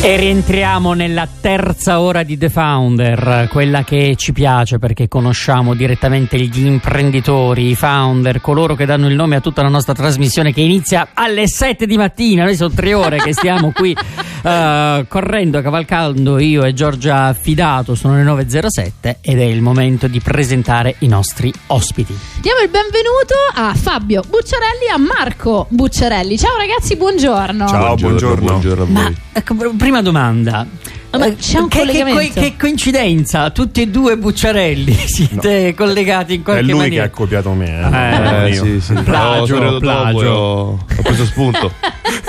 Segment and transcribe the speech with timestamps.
[0.00, 6.38] E rientriamo nella terza ora di The Founder, quella che ci piace perché conosciamo direttamente
[6.38, 10.60] gli imprenditori, i founder, coloro che danno il nome a tutta la nostra trasmissione che
[10.60, 12.44] inizia alle 7 di mattina.
[12.44, 13.94] Noi sono tre ore che stiamo qui
[14.42, 20.20] uh, correndo, cavalcando io e Giorgia Fidato, sono le 9.07 ed è il momento di
[20.20, 22.16] presentare i nostri ospiti.
[22.40, 26.38] Diamo il benvenuto a Fabio Bucciarelli e a Marco Bucciarelli.
[26.38, 27.66] Ciao ragazzi, buongiorno.
[27.68, 28.44] Ciao, buongiorno.
[28.44, 28.94] buongiorno a voi.
[28.94, 30.66] Ma ecco, prima domanda.
[31.10, 36.34] Ma Eh, c'è un che, che, co- che coincidenza, tutti e due Bucciarelli siete collegati
[36.34, 37.04] in È qualche lui che maniera.
[37.04, 37.80] ha copiato me.
[37.80, 38.92] eh, Eh, Eh, sì, sì.
[38.92, 39.78] Plagio, plagio.
[39.78, 41.72] dopo e ho, ho preso spunto.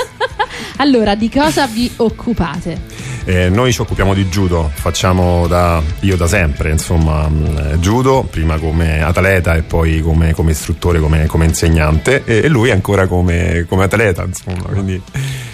[0.81, 2.79] Allora, di cosa vi occupate?
[3.25, 8.57] Eh, noi ci occupiamo di judo, facciamo da io da sempre, insomma, mh, judo, prima
[8.57, 13.65] come atleta e poi come, come istruttore, come, come insegnante, e, e lui ancora come,
[13.67, 15.01] come atleta, insomma, quindi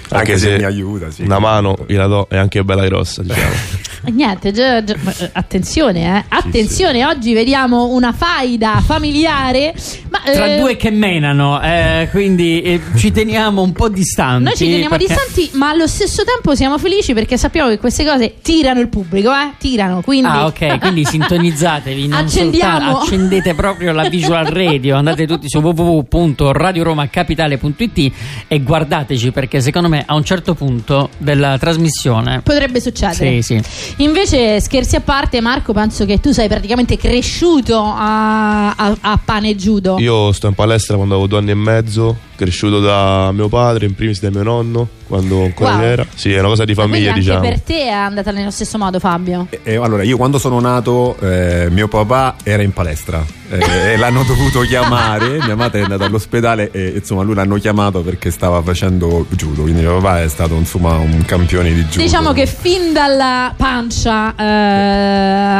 [0.09, 1.09] anche, se, mi aiuta.
[1.11, 1.23] Sì.
[1.23, 3.83] una mano gliela do, è anche bella grossa, diciamo.
[4.11, 6.23] Niente, già- già- eh, attenzione, eh.
[6.27, 9.73] Attenzione, oggi vediamo una faida familiare.
[10.09, 14.43] Ma, Tra eh, due che menano, eh, quindi eh, ci teniamo un po' distanti.
[14.43, 18.05] Noi ci teniamo perché- distanti, ma allo stesso tempo siamo felici perché sappiamo che queste
[18.05, 19.53] cose tirano il pubblico, eh?
[19.57, 20.27] Tirano, quindi...
[20.27, 22.07] Ah, ok, quindi sintonizzatevi.
[22.07, 22.77] Non Accendiamo.
[22.77, 24.97] soltanto- accendete proprio la visual radio.
[24.97, 28.11] Andate tutti su www.radioromacapitale.it
[28.47, 32.41] e guardateci perché secondo me a un certo punto della trasmissione.
[32.41, 33.41] Potrebbe succedere.
[33.41, 33.61] Sì, sì.
[33.97, 39.55] Invece, scherzi a parte, Marco, penso che tu sei praticamente cresciuto a, a- a pane
[39.55, 39.97] judo.
[39.99, 43.95] Io sto in palestra quando avevo due anni e mezzo, cresciuto da mio padre, in
[43.95, 45.79] primis da mio nonno, quando ancora Wow.
[45.79, 46.05] c'era.
[46.15, 47.37] Sì, è una cosa di famiglia, quindi diciamo.
[47.39, 49.47] anche per te è andata nello stesso modo, Fabio.
[49.49, 53.97] E- e allora, io quando sono nato, eh, mio papà era in palestra eh, e
[53.97, 55.37] l'hanno dovuto chiamare.
[55.45, 59.63] Mia madre è andata all'ospedale e insomma lui l'hanno chiamato perché stava facendo judo.
[59.63, 62.01] Quindi mio papà è stato insomma un campione di judo.
[62.01, 64.43] Diciamo che fin dalla pancia eh,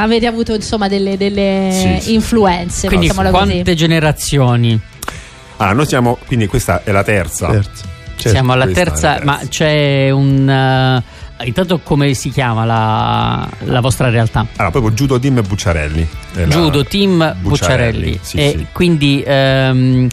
[0.04, 2.14] avete avuto insomma delle, delle Sì, sì.
[2.14, 3.76] influenze, Quindi quante così.
[3.76, 4.80] generazioni?
[5.58, 7.48] Allora, noi siamo, quindi questa è la terza.
[7.48, 7.84] Terzo.
[8.16, 8.30] Certo.
[8.30, 10.50] Siamo alla terza, ma c'è un...
[10.50, 14.46] eh, intanto come si chiama la, la vostra realtà?
[14.56, 16.08] Allora, proprio Judo Team Bucciarelli.
[16.48, 18.20] Judo Team Bucciarelli.
[18.22, 18.66] Sì, e sì.
[18.72, 20.08] quindi ehm,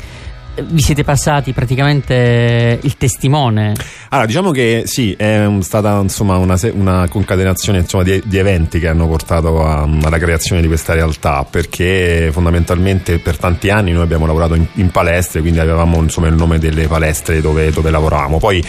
[0.61, 3.75] vi siete passati praticamente il testimone.
[4.11, 8.89] Allora, diciamo che sì, è stata insomma una, una concatenazione insomma, di, di eventi che
[8.89, 14.27] hanno portato a- alla creazione di questa realtà, perché fondamentalmente per tanti anni noi abbiamo
[14.27, 18.39] lavorato in, in palestre, quindi avevamo insomma, il nome delle palestre dove, dove lavoravamo.
[18.39, 18.63] Poi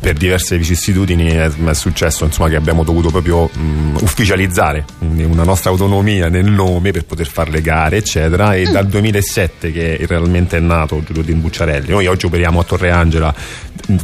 [0.00, 5.44] per diverse vicissitudini è, è successo insomma, che abbiamo dovuto proprio mh, ufficializzare quindi una
[5.44, 8.54] nostra autonomia nel nome per poter fare le gare, eccetera.
[8.54, 11.90] E dal 2007 che realmente è nato Giulio Di Bucciarelli.
[11.90, 13.34] Noi oggi operiamo a Torre Angela,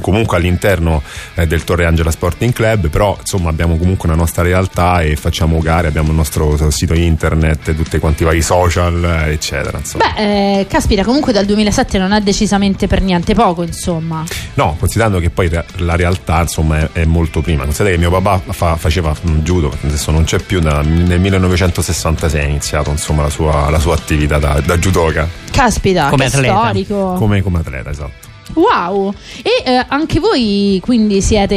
[0.00, 1.02] comunque all'interno
[1.34, 5.58] eh, del Torre Angela Sporting Club, però insomma abbiamo comunque una nostra realtà e facciamo
[5.60, 9.78] gare, abbiamo il nostro sito internet, tutti quanti i vari social, eh, eccetera.
[9.78, 10.04] Insomma.
[10.14, 14.24] Beh, eh, caspita, comunque dal 2007 non è decisamente per niente poco, insomma.
[14.54, 17.64] No, considerando che poi la realtà insomma è, è molto prima.
[17.64, 22.40] Considerate che mio papà fa- faceva mm, judo, adesso non c'è più, da- nel 1966
[22.40, 26.58] ha iniziato insomma la sua, la sua attività da, da judoka Caspita, Come che atleta.
[26.64, 27.12] storico.
[27.14, 28.25] come, come atleta, esatto.
[28.56, 29.12] Wow!
[29.42, 31.54] E eh, anche voi quindi siete...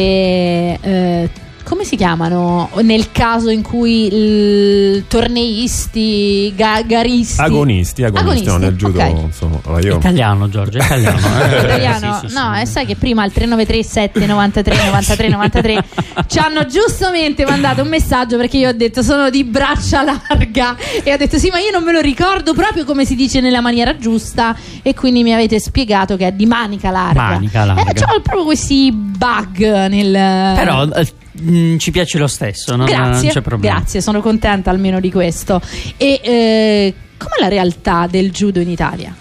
[0.81, 1.29] eh,
[1.63, 7.39] come si chiamano nel caso in cui il- torneisti, ga- garisti?
[7.41, 9.09] Agonisti, agonisti, no, nel judo, ok.
[9.23, 11.17] insomma, io Italiano, Giorgio, italiano.
[11.17, 11.57] eh.
[11.63, 12.19] Italiano?
[12.21, 12.61] Sì, sì, no, sì.
[12.61, 15.83] e sai che prima al 3937 93 93 93
[16.27, 21.13] ci hanno giustamente mandato un messaggio perché io ho detto sono di braccia larga e
[21.13, 23.95] ho detto sì, ma io non me lo ricordo proprio come si dice nella maniera
[23.97, 27.21] giusta e quindi mi avete spiegato che è di manica larga.
[27.21, 27.89] Manica larga.
[27.91, 30.87] Eh, c'ho proprio questi bug nel Però
[31.31, 33.75] mh, ci piace lo stesso, non, non Grazie, c'è problema.
[33.75, 35.61] grazie, sono contenta almeno di questo.
[35.97, 39.15] E eh, com'è la realtà del judo in Italia?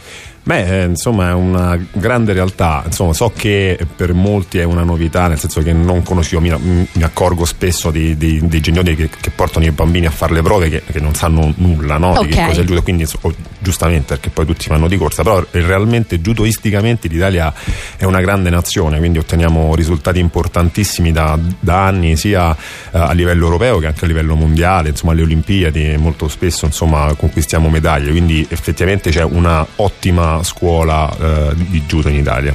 [0.48, 2.82] Beh, eh, insomma, è una grande realtà.
[2.86, 7.02] Insomma, so che per molti è una novità, nel senso che non conosco, mi, mi
[7.02, 10.70] accorgo spesso di, di- di genitori che, che portano i bambini a fare le prove
[10.70, 12.22] che, che non sanno nulla no?
[12.22, 12.82] di che cosa è il judo.
[12.82, 17.52] Quindi ho- giustamente perché poi tutti vanno di corsa, però realmente judoisticamente l'Italia
[17.98, 22.56] è una grande nazione, quindi otteniamo risultati importantissimi da, da anni sia
[22.90, 27.12] eh, a livello europeo che anche a livello mondiale, insomma alle Olimpiadi molto spesso insomma,
[27.14, 32.54] conquistiamo medaglie, quindi effettivamente c'è una ottima scuola eh, di judo in Italia.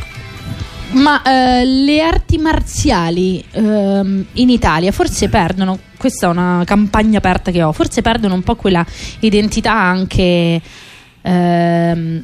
[0.92, 7.50] Ma eh, le arti marziali ehm, in Italia forse perdono, questa è una campagna aperta
[7.50, 8.86] che ho, forse perdono un po' quella
[9.20, 10.62] identità anche...
[11.22, 12.24] Ehm,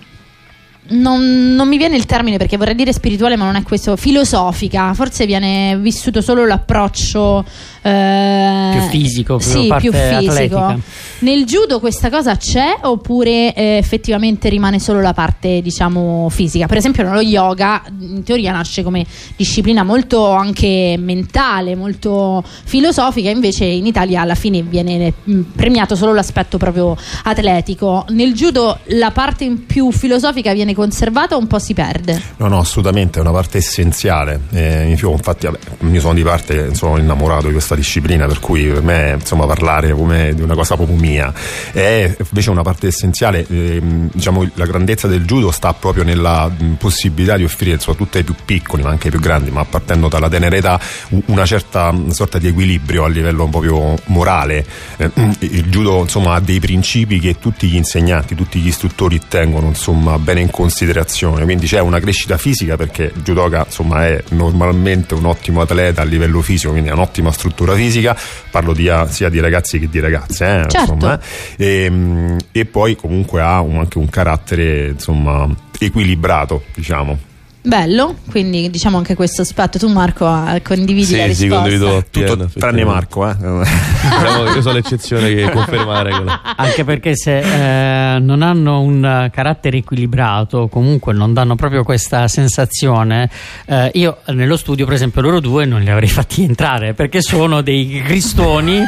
[0.90, 3.96] non, non, mi viene il termine perché vorrei dire spirituale, ma non è questo.
[3.96, 7.46] Filosofica, forse viene vissuto solo l'approccio
[7.82, 10.58] eh, più fisico, più, sì, più fisico.
[10.58, 10.80] Atletica.
[11.20, 16.66] Nel judo questa cosa c'è oppure eh, effettivamente rimane solo la parte, diciamo, fisica?
[16.66, 23.66] Per esempio, lo yoga in teoria nasce come disciplina molto anche mentale, molto filosofica, invece
[23.66, 28.06] in Italia alla fine viene mm, premiato solo l'aspetto proprio atletico.
[28.10, 32.22] Nel judo la parte più filosofica viene conservata o un po' si perde?
[32.38, 34.40] No, no, assolutamente, è una parte essenziale.
[34.52, 35.60] Eh, infatti, vabbè,
[35.92, 39.92] io sono di parte, sono innamorato di questa disciplina, per cui per me insomma, parlare
[39.92, 41.34] come di una cosa proprio mia
[41.74, 43.46] è invece una parte essenziale.
[43.50, 43.82] Eh,
[44.14, 48.84] diciamo, la grandezza del judo sta proprio nella possibilità di offrire soprattutto ai più piccoli,
[48.84, 50.80] ma anche ai più grandi, ma partendo dalla tenera età,
[51.26, 54.66] una certa sorta di equilibrio a livello proprio morale.
[54.96, 59.68] Eh, il judo insomma, ha dei principi che tutti gli insegnanti, tutti gli istruttori tengono
[59.68, 65.16] insomma, bene in considerazione considerazione, quindi c'è una crescita fisica perché judoka insomma, è normalmente
[65.16, 68.16] un ottimo atleta a livello fisico, quindi ha un'ottima struttura fisica,
[68.52, 70.94] parlo di, sia di ragazzi che di ragazze, eh, certo.
[70.94, 71.20] insomma,
[71.58, 71.66] eh.
[71.66, 75.50] e, ehm, e, poi comunque ha un, anche un carattere insomma,
[75.80, 77.29] equilibrato, diciamo.
[77.62, 79.78] Bello, quindi diciamo anche questo aspetto.
[79.78, 80.26] Tu Marco
[80.64, 81.44] condividi sì, la risposta?
[81.44, 83.36] Sì, condivido Tutto tranne Marco, eh.
[83.36, 86.42] diciamo io sono l'eccezione che conferma la regola.
[86.56, 93.30] Anche perché se eh, non hanno un carattere equilibrato, comunque non danno proprio questa sensazione,
[93.66, 97.62] eh, io nello studio per esempio loro due non li avrei fatti entrare perché sono
[97.62, 98.82] dei cristoni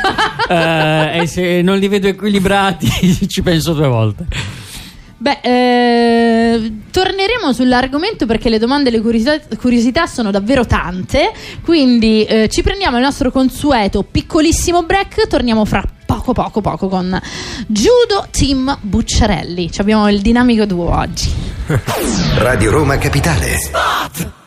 [0.48, 4.70] eh, e se non li vedo equilibrati ci penso due volte.
[5.22, 11.32] Beh, eh, torneremo sull'argomento perché le domande e le curiosità, curiosità sono davvero tante.
[11.64, 15.28] Quindi eh, ci prendiamo il nostro consueto piccolissimo break.
[15.28, 17.22] Torniamo fra poco, poco, poco con
[17.68, 19.72] Judo Team Bucciarelli.
[19.72, 21.32] Ci abbiamo il dinamico duo oggi.
[22.38, 23.60] Radio Roma Capitale.
[23.60, 24.41] Spot!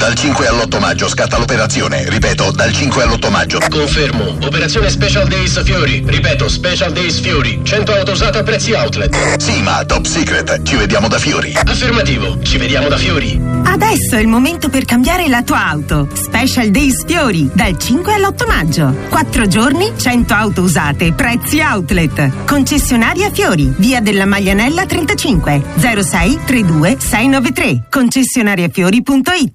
[0.00, 2.08] Dal 5 all'8 maggio scatta l'operazione.
[2.08, 3.58] Ripeto, dal 5 all'8 maggio.
[3.68, 4.38] Confermo.
[4.40, 6.02] Operazione Special Days Fiori.
[6.04, 7.60] Ripeto, Special Days Fiori.
[7.62, 9.36] 100 auto usate a prezzi outlet.
[9.36, 10.62] Sì, ma top secret.
[10.62, 11.52] Ci vediamo da Fiori.
[11.54, 12.40] Affermativo.
[12.42, 13.38] Ci vediamo da Fiori.
[13.62, 16.08] Adesso è il momento per cambiare la tua auto.
[16.14, 17.50] Special Days Fiori.
[17.52, 18.94] Dal 5 all'8 maggio.
[19.10, 21.12] 4 giorni, 100 auto usate.
[21.12, 22.46] Prezzi outlet.
[22.46, 23.70] Concessionaria Fiori.
[23.76, 25.62] Via della Maglianella 35.
[25.76, 27.82] 06 32 693.
[27.90, 29.49] Concessionariafiori.it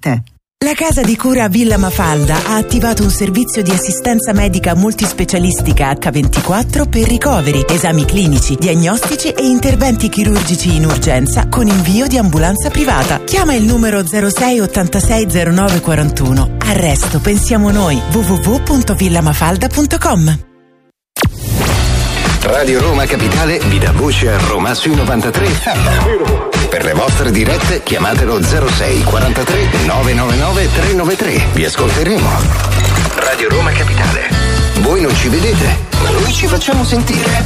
[0.64, 6.88] la casa di cura Villa Mafalda ha attivato un servizio di assistenza medica multispecialistica H24
[6.88, 13.22] per ricoveri, esami clinici, diagnostici e interventi chirurgici in urgenza con invio di ambulanza privata.
[13.22, 16.56] Chiama il numero 06 86 09 41.
[16.58, 18.00] Arresto pensiamo noi.
[18.10, 20.38] www.villamafalda.com
[22.40, 26.55] Radio Roma Capitale vi dà voce a Roma sui 93.
[26.68, 31.46] Per le vostre dirette chiamatelo 06 43 999 393.
[31.52, 32.28] Vi ascolteremo.
[33.14, 34.28] Radio Roma Capitale.
[34.80, 37.44] Voi non ci vedete, ma noi ci facciamo sentire.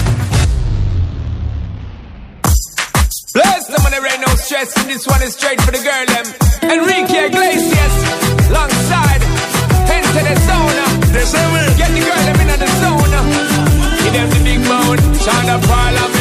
[3.32, 6.04] Bless them when there ain't no stress, and this one is straight for the girl
[6.06, 6.26] them.
[6.68, 7.92] Enrique Iglesias,
[8.48, 9.22] alongside,
[9.88, 10.74] enter the zone.
[11.76, 13.14] Get the girl them in the zone.
[14.02, 16.19] Give them the big bone, China Parliament,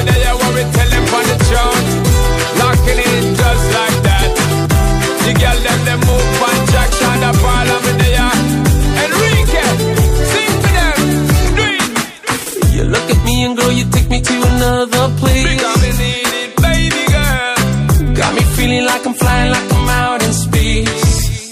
[15.43, 18.15] Because me need it, baby girl.
[18.15, 21.49] Got me feeling like I'm flying, like I'm out in space.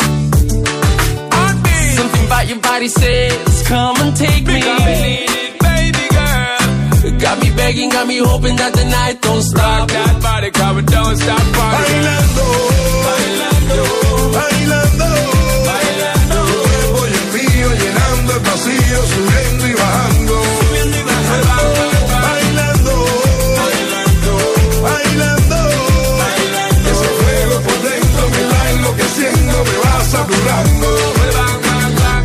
[1.32, 1.96] Heartbeat.
[1.98, 4.60] Something about your body says, come and take me.
[4.60, 7.20] Because me need it, baby girl.
[7.20, 9.80] Got me begging, got me hoping that the night don't stop.
[9.80, 12.48] Rock that body, and don't stop bailando,
[13.06, 14.07] bailando,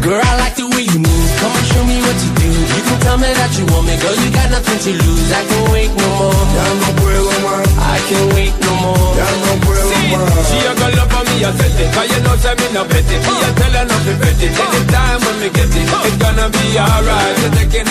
[0.03, 1.31] Girl, I like the way you move.
[1.39, 2.51] Come and show me what you do.
[2.51, 4.15] You can tell me that you want me, girl.
[4.19, 5.31] You got nothing to lose.
[5.31, 6.43] I can wait no more.
[6.55, 7.73] Ya no puedo más.
[8.11, 9.15] can't wait no more.
[9.15, 10.43] Ya no puedo más.
[10.51, 10.75] She a
[11.07, 11.89] for me, I said it.
[11.95, 13.21] Cause you know me no bet it.
[13.23, 14.53] Me a tell her nothing bet it.
[14.53, 17.37] Anytime when me get it, it's gonna be alright.
[17.57, 17.82] Taking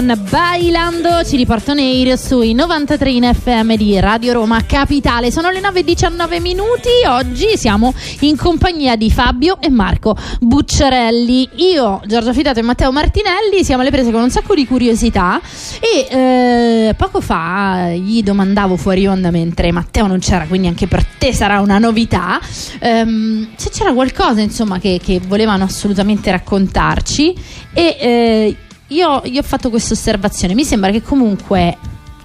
[0.00, 5.30] con Bailando ci riporta Neir sui 93 in FM di Radio Roma Capitale.
[5.30, 6.88] Sono le 9.19 minuti.
[7.06, 11.50] Oggi siamo in compagnia di Fabio e Marco Bucciarelli.
[11.56, 15.38] Io, Giorgio Fidato e Matteo Martinelli siamo alle prese con un sacco di curiosità
[15.80, 21.04] e eh, poco fa gli domandavo fuori onda mentre Matteo non c'era, quindi anche per
[21.04, 22.40] te sarà una novità.
[22.78, 27.34] ehm, se c'era qualcosa insomma che, che volevano assolutamente raccontarci
[27.74, 28.56] e eh,
[28.90, 30.54] io, io ho fatto questa osservazione.
[30.54, 31.76] Mi sembra che comunque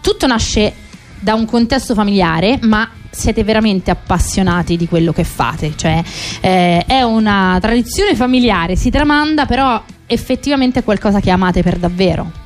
[0.01, 0.74] tutto nasce
[1.19, 5.74] da un contesto familiare, ma siete veramente appassionati di quello che fate.
[5.75, 6.03] Cioè,
[6.41, 12.43] eh, è una tradizione familiare, si tramanda, però effettivamente è qualcosa che amate per davvero.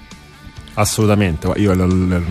[0.75, 2.23] Assolutamente, io il,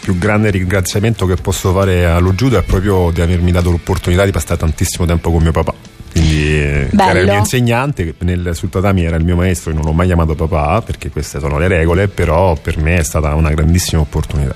[0.00, 4.32] più grande ringraziamento che posso fare allo Giuda è proprio di avermi dato l'opportunità di
[4.32, 5.91] passare tantissimo tempo con mio papà.
[6.12, 9.74] Quindi, eh, era il mio insegnante, che nel, sul tatami era il mio maestro, e
[9.74, 13.34] non l'ho mai chiamato papà perché queste sono le regole, però per me è stata
[13.34, 14.54] una grandissima opportunità.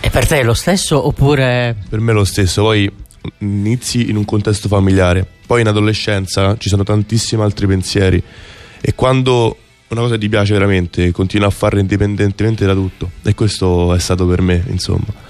[0.00, 1.76] E per te è lo stesso oppure...
[1.88, 2.90] Per me è lo stesso, poi
[3.38, 8.22] inizi in un contesto familiare, poi in adolescenza ci sono tantissimi altri pensieri
[8.80, 9.56] e quando
[9.88, 14.26] una cosa ti piace veramente continui a farla indipendentemente da tutto e questo è stato
[14.26, 15.23] per me, insomma.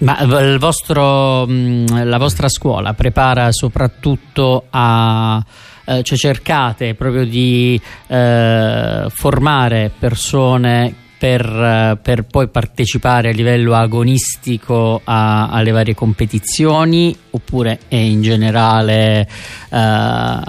[0.00, 5.42] Ma vostro, mh, la vostra scuola prepara soprattutto a...
[5.84, 13.74] eh, cioè cercate proprio di eh, formare persone per, eh, per poi partecipare a livello
[13.74, 19.20] agonistico a- alle varie competizioni oppure è in generale
[19.70, 19.76] eh,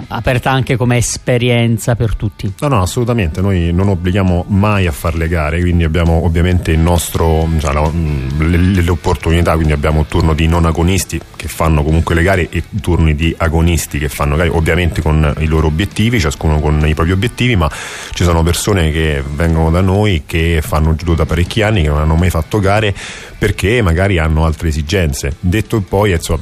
[0.08, 2.52] aperta anche come esperienza per tutti?
[2.60, 3.40] No, no, assolutamente.
[3.40, 8.48] Noi non obblighiamo mai a fare le gare, quindi abbiamo ovviamente nostro, cioè, la- mh,
[8.50, 12.48] le, le opportunità, quindi abbiamo un turno di non agonisti che fanno comunque le gare
[12.50, 16.94] e turni di agonisti che fanno gare, ovviamente con i loro obiettivi, ciascuno con i
[16.94, 17.70] propri obiettivi, ma
[18.12, 21.98] ci sono persone che vengono da noi che fanno judo da parecchi anni, che non
[21.98, 22.94] hanno mai fatto gare
[23.38, 25.34] perché magari hanno altre esigenze.
[25.40, 26.40] Detto poi, insomma,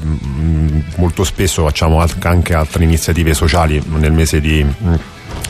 [0.96, 4.66] molto spesso facciamo anche altre iniziative sociali nel mese di...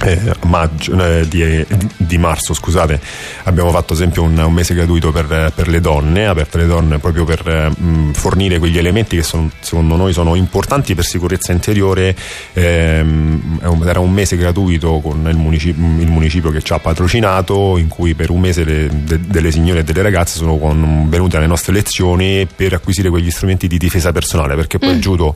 [0.03, 1.65] eh, maggio, eh, di,
[1.97, 3.01] di marzo scusate.
[3.45, 6.99] Abbiamo fatto ad esempio un, un mese gratuito per, per le donne aperto alle donne
[6.99, 12.15] proprio per mh, fornire quegli elementi che sono, secondo noi sono importanti per sicurezza interiore.
[12.53, 17.89] Ehm, era un mese gratuito con il municipio, il municipio che ci ha patrocinato in
[17.89, 21.47] cui per un mese le- de- delle signore e delle ragazze sono con- venute alle
[21.47, 25.35] nostre lezioni per acquisire quegli strumenti di difesa personale perché poi il judo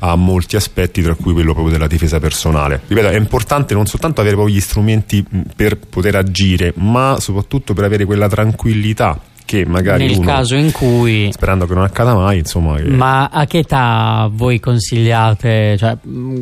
[0.00, 2.80] ha molti aspetti tra cui quello proprio della difesa personale.
[2.86, 5.24] Ripeto è importante non soltanto avere poi gli strumenti
[5.54, 10.72] per poter agire ma soprattutto per avere quella tranquillità che magari Nel uno, caso in
[10.72, 15.96] cui sperando che non accada mai insomma che- Ma a che età voi consigliate, cioè,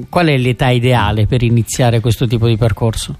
[0.09, 3.17] qual è l'età ideale per iniziare questo tipo di percorso?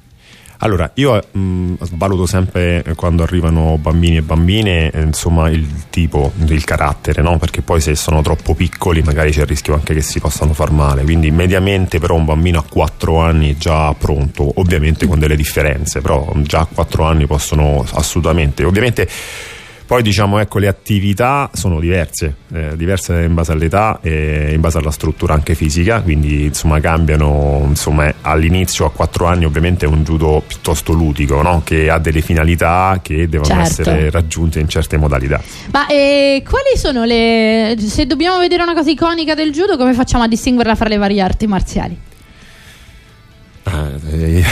[0.63, 7.21] Allora, io mh, valuto sempre quando arrivano bambini e bambine, insomma, il tipo, il carattere,
[7.21, 7.37] no?
[7.37, 10.71] Perché poi se sono troppo piccoli magari c'è il rischio anche che si possano far
[10.71, 11.03] male.
[11.03, 16.01] Quindi mediamente però un bambino a 4 anni è già pronto, ovviamente con delle differenze,
[16.01, 18.63] però già a 4 anni possono assolutamente.
[18.63, 19.09] Ovviamente
[19.87, 24.79] poi diciamo ecco le attività sono diverse, eh, diverse in base all'età e in base
[24.79, 30.05] alla struttura anche fisica, quindi insomma cambiano, insomma all'inizio a 4 anni ovviamente è un
[30.05, 31.63] judo piuttosto ludico, no?
[31.65, 33.63] che ha delle finalità che devono Certo.
[33.63, 35.41] essere raggiunte in certe modalità.
[35.73, 37.75] Ma eh, quali sono le.
[37.79, 41.21] Se dobbiamo vedere una cosa iconica del judo, come facciamo a distinguerla fra le varie
[41.21, 42.11] arti marziali?
[43.73, 44.45] Eh,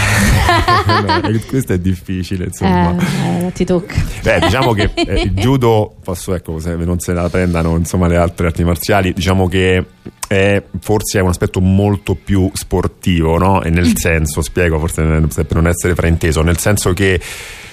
[0.87, 2.97] no, questo è difficile insomma.
[2.97, 3.95] Eh, eh, ti tocca.
[4.23, 8.17] Beh, diciamo che eh, il judo, posso ecco, se non se la prendano insomma le
[8.17, 9.85] altre arti marziali, diciamo che
[10.27, 13.63] è, forse è un aspetto molto più sportivo, no?
[13.63, 17.21] E nel senso, spiego, forse per non essere frainteso, nel senso che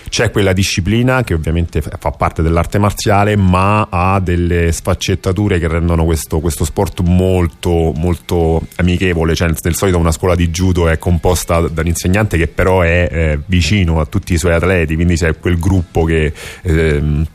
[0.09, 6.05] c'è quella disciplina che ovviamente fa parte dell'arte marziale, ma ha delle sfaccettature che rendono
[6.05, 9.35] questo, questo sport molto, molto amichevole.
[9.35, 13.07] Cioè, nel solito, una scuola di judo è composta da un insegnante che però è
[13.11, 16.33] eh, vicino a tutti i suoi atleti, quindi c'è quel gruppo che.
[16.63, 17.25] ehm,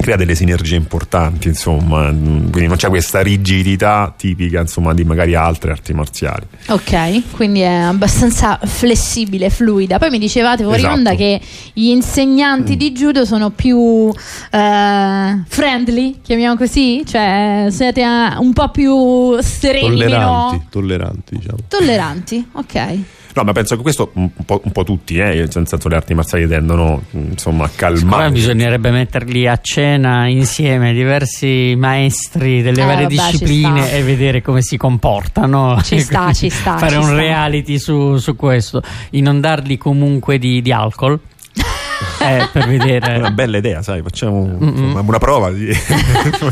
[0.00, 5.34] crea delle sinergie importanti insomma Mm, quindi non c'è questa rigidità tipica insomma di magari
[5.34, 9.98] altre arti marziali Ok, quindi è abbastanza flessibile, fluida.
[9.98, 10.94] Poi mi dicevate fuori Esatto.
[10.94, 11.40] onda che
[11.72, 14.10] gli insegnanti di judo sono più
[14.50, 17.02] eh, friendly, chiamiamo così?
[17.06, 21.58] Cioè siete eh, un po' più sereni, Tolleranti, meno tolleranti, diciamo.
[21.68, 22.48] tolleranti.
[22.52, 22.98] Ok.
[23.38, 26.14] No ma penso che questo un po', un po' tutti eh, nel senso le arti
[26.14, 32.86] marziali tendono insomma a Ma calmare bisognerebbe metterli a cena insieme diversi maestri delle Eh,
[32.86, 35.80] varie vabbè, ci discipline e vedere come si comportano.
[35.82, 37.14] Ci sta, ci sta, Fare ci un sta.
[37.14, 41.18] reality su, su questo, inondarli comunque di, di alcol.
[42.20, 43.30] eh, per è una vedere.
[43.32, 45.66] bella idea sai facciamo insomma, una prova di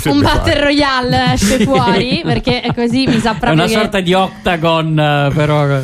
[0.07, 4.13] Un battle royale esce fuori perché così mi sa È proprio una che sorta di
[4.13, 5.81] octagon, eh, però.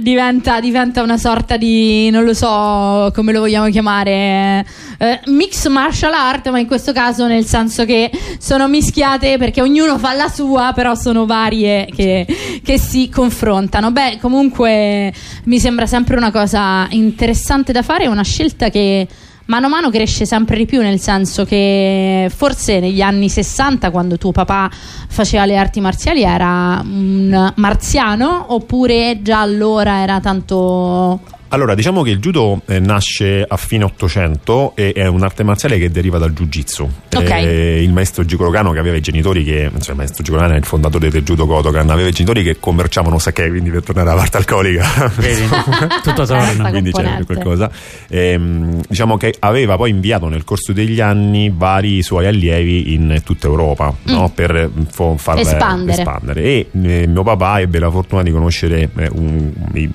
[0.00, 4.64] Diventa, diventa una sorta di non lo so come lo vogliamo chiamare
[4.98, 9.98] eh, mix martial art ma in questo caso nel senso che sono mischiate perché ognuno
[9.98, 12.26] fa la sua però sono varie che,
[12.62, 13.90] che si confrontano.
[13.90, 15.12] Beh comunque
[15.44, 19.06] mi sembra sempre una cosa interessante da fare una scelta che
[19.46, 24.18] mano a mano cresce sempre di più nel senso che forse negli anni 60 quando
[24.18, 24.70] tuo papà
[25.08, 32.10] faceva le arti marziali era un marziano oppure già allora era tanto Allora, diciamo che
[32.10, 36.90] il judo eh, nasce a fine 800 e è un'arte marziale che deriva dal jiu-jitsu.
[37.14, 37.30] Ok.
[37.30, 40.54] Eh, il maestro Jigoro Kano che aveva i genitori che, insomma, il maestro Jigoro Kano
[40.54, 44.10] è il fondatore del judo Kodokan, aveva i genitori che commerciavano sake, quindi per tornare
[44.10, 45.12] alla parte alcolica.
[45.16, 45.42] Vedi?
[46.02, 46.68] Tutto torna.
[46.70, 47.70] quindi c'è qualcosa.
[48.08, 53.46] Ehm, diciamo che aveva poi inviato nel corso degli anni vari suoi allievi in tutta
[53.46, 54.30] Europa no?
[54.34, 55.38] per eh, fo- Mm.
[55.38, 55.98] Espandere.
[55.98, 56.42] espandere.
[56.42, 59.88] E eh, mio papà ebbe la fortuna di conoscere eh, un- i,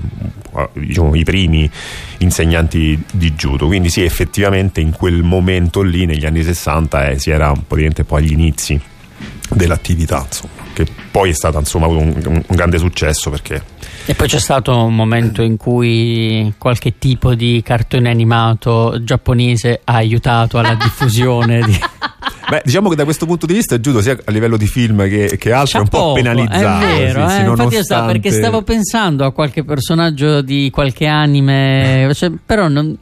[0.74, 1.70] diciamo, i primi
[2.20, 3.68] insegnanti di judo.
[3.68, 8.24] Quindi, sì, effettivamente in quel momento lì, negli anni 60, eh, si era praticamente poi
[8.24, 8.80] agli inizi
[9.50, 13.62] dell'attività, insomma, che poi è stata insomma un, un- un grande successo perché
[14.06, 19.96] E poi c'è stato un momento in cui qualche tipo di cartone animato giapponese ha
[19.96, 21.78] aiutato alla diffusione di.
[22.52, 25.08] Beh, diciamo che da questo punto di vista il judo sia a livello di film
[25.08, 26.86] che, che altro è un po' penalizzato.
[26.86, 30.42] È vero, sì, eh, sì, infatti io stavo, nonostante- perché stavo pensando a qualche personaggio
[30.42, 32.98] di qualche anime, cioè, però non,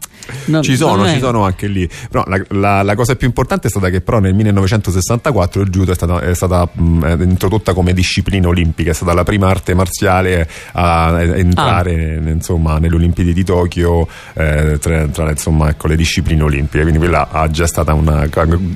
[0.46, 1.88] Non- ci sono, ci sono anche lì.
[2.10, 5.92] Però la, la- la cosa più importante è stata che però nel 1964 il judo
[5.92, 10.50] è stata, è stata, mh, introdotta come disciplina olimpica, è stata la prima arte marziale
[10.74, 11.88] a entrare
[12.24, 12.30] Ah.
[12.30, 17.30] insomma, nelle Olimpiadi di Tokyo eh, tra, tra, insomma, ecco, le discipline olimpiche, quindi quella
[17.32, 18.28] ha già stata una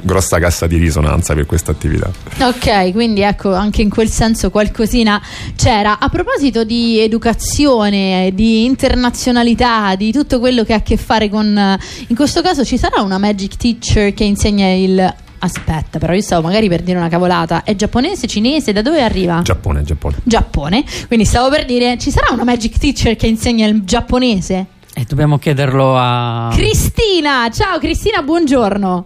[0.02, 2.12] grossa cassa di risonanza per questa attività.
[2.42, 5.22] Ok, quindi ecco, anche in quel senso qualcosina
[5.56, 6.00] c'era.
[6.00, 11.43] A proposito di educazione, di internazionalità, di tutto quello che ha a che fare con...
[11.46, 11.78] eh,
[12.08, 15.16] In questo caso ci sarà una magic teacher che insegna il...
[15.40, 17.64] Aspetta, però io stavo magari per dire una cavolata.
[17.64, 18.72] È giapponese, cinese?
[18.72, 19.42] Da dove arriva?
[19.42, 20.16] Giappone, Giappone.
[20.24, 20.86] Giappone.
[21.08, 24.66] Quindi stavo per dire, ci sarà una magic teacher che insegna il giapponese?
[24.96, 26.50] E dobbiamo chiederlo a...
[26.54, 27.50] Cristina!
[27.52, 29.06] Ciao Cristina, buongiorno.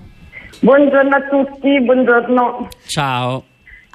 [0.59, 2.67] Buongiorno a tutti, buongiorno.
[2.85, 3.43] Ciao.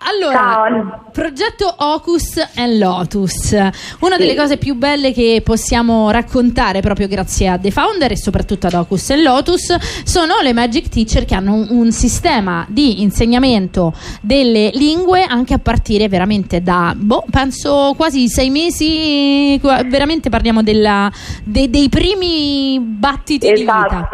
[0.05, 1.05] Allora, Ciao.
[1.13, 3.53] progetto Ocus and Lotus.
[4.01, 8.67] Una delle cose più belle che possiamo raccontare proprio grazie a The Founder e soprattutto
[8.67, 13.95] ad Ocus and Lotus sono le Magic Teacher che hanno un, un sistema di insegnamento
[14.21, 21.11] delle lingue anche a partire veramente da, boh, penso quasi sei mesi, veramente parliamo della-
[21.45, 24.09] de- dei primi battiti di vita.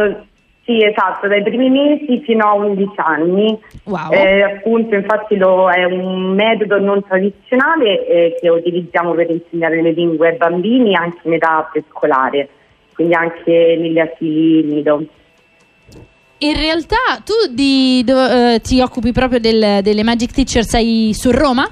[0.68, 3.58] Sì, esatto, dai primi mesi fino a 11 anni.
[3.84, 4.12] Wow.
[4.12, 9.92] Eh, appunto, infatti lo- è un metodo non tradizionale eh, che utilizziamo per insegnare le
[9.92, 12.50] lingue ai bambini anche in età prescolare,
[12.94, 15.02] quindi anche negli asili nido.
[16.40, 21.30] In realtà tu di- do- eh, ti occupi proprio del- delle Magic Teacher, sei su
[21.30, 21.66] Roma?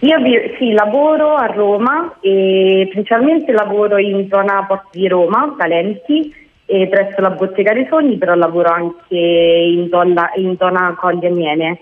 [0.00, 0.16] Io
[0.58, 7.30] sì, lavoro a Roma e principalmente lavoro in zona Porto di Roma, Talenti, presso la
[7.30, 11.78] Bottega dei Sogni, però lavoro anche in zona, in zona Coglie Amiene.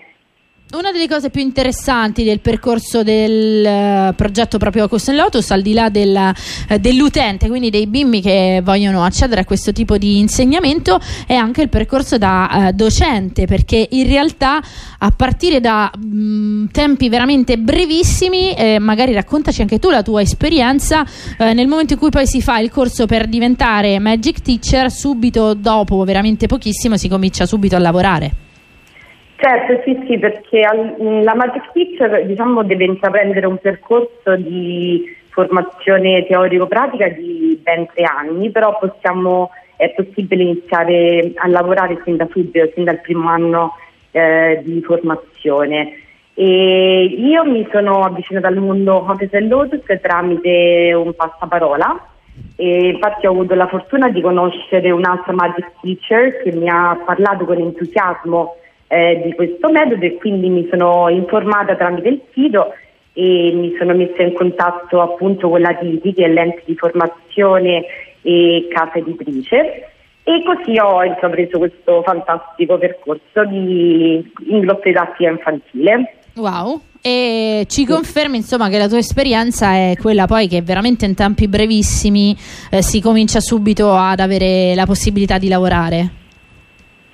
[0.75, 5.71] Una delle cose più interessanti del percorso del eh, progetto proprio and Lotus, al di
[5.71, 6.33] là del,
[6.67, 11.61] eh, dell'utente, quindi dei bimbi che vogliono accedere a questo tipo di insegnamento, è anche
[11.61, 14.61] il percorso da eh, docente, perché in realtà
[14.99, 21.05] a partire da mh, tempi veramente brevissimi, eh, magari raccontaci anche tu la tua esperienza,
[21.37, 25.53] eh, nel momento in cui poi si fa il corso per diventare Magic Teacher, subito
[25.53, 28.44] dopo, veramente pochissimo, si comincia subito a lavorare.
[29.37, 36.25] Certo, sì, sì, perché al- la Magic Teacher diciamo, deve intraprendere un percorso di formazione
[36.25, 42.71] teorico-pratica di ben tre anni, però possiamo, è possibile iniziare a lavorare sin da subito,
[42.73, 43.73] sin dal primo anno
[44.11, 45.99] eh, di formazione.
[46.33, 52.07] E io mi sono avvicinata al mondo Hotels and Lotus tramite un passaparola
[52.57, 57.45] e infatti ho avuto la fortuna di conoscere un'altra magic teacher che mi ha parlato
[57.45, 58.55] con entusiasmo
[58.87, 62.73] eh, di questo metodo e quindi mi sono informata tramite il sito
[63.13, 67.85] e mi sono messa in contatto appunto con la Titi che è l'ente di formazione
[68.21, 69.89] e casa editrice
[70.23, 76.15] e così ho intrapreso questo fantastico percorso di in gruppo didattica infantile.
[76.35, 76.81] Wow.
[77.01, 81.47] E ci confermi insomma che la tua esperienza è quella poi che veramente in tempi
[81.47, 82.35] brevissimi
[82.71, 86.23] eh, si comincia subito ad avere la possibilità di lavorare.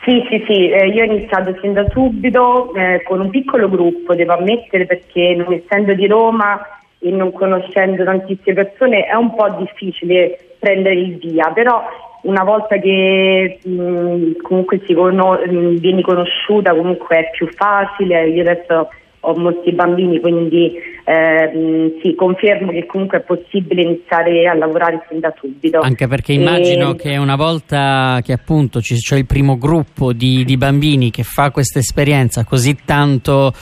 [0.04, 4.16] Sì, sì, sì, eh, io ho iniziato sin da subito eh, con un piccolo gruppo,
[4.16, 6.60] devo ammettere perché non essendo di Roma
[6.98, 11.84] e non conoscendo tantissime persone è un po' difficile prendere il via, però
[12.24, 18.42] una volta che mh, comunque si cono- mh, vieni conosciuta comunque è più facile, io
[18.42, 18.90] adesso
[19.22, 20.74] ho molti bambini quindi
[21.06, 25.80] ehm, sì, confermo che comunque è possibile iniziare a lavorare sin da subito.
[25.80, 30.58] Anche perché E- immagino che una volta che appunto c'è il primo gruppo di, di
[30.58, 33.54] bambini che fa questa esperienza così tanto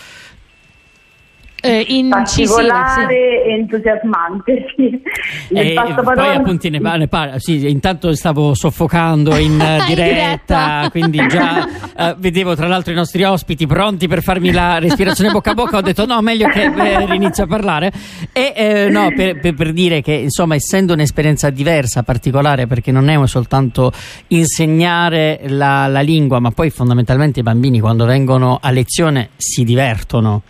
[1.62, 2.46] Eh, incisiva, sì.
[2.46, 4.66] particolare e entusiasmante.
[4.76, 5.02] Sì.
[5.60, 7.40] E passaparola- poi appunto ne, ne parla.
[7.40, 10.88] Sì, intanto stavo soffocando in eh, In diretta, diretta.
[10.92, 11.68] quindi già
[11.98, 15.78] eh, vedevo tra l'altro i nostri ospiti pronti per farmi la respirazione bocca a bocca.
[15.78, 17.92] Ho detto no, meglio che eh, rinizio a parlare.
[18.32, 23.10] E eh, no, per, per- per dire che insomma, essendo un'esperienza diversa, particolare, perché non
[23.10, 23.92] è soltanto
[24.28, 30.42] insegnare la, la lingua, ma poi fondamentalmente i bambini quando vengono a lezione si divertono.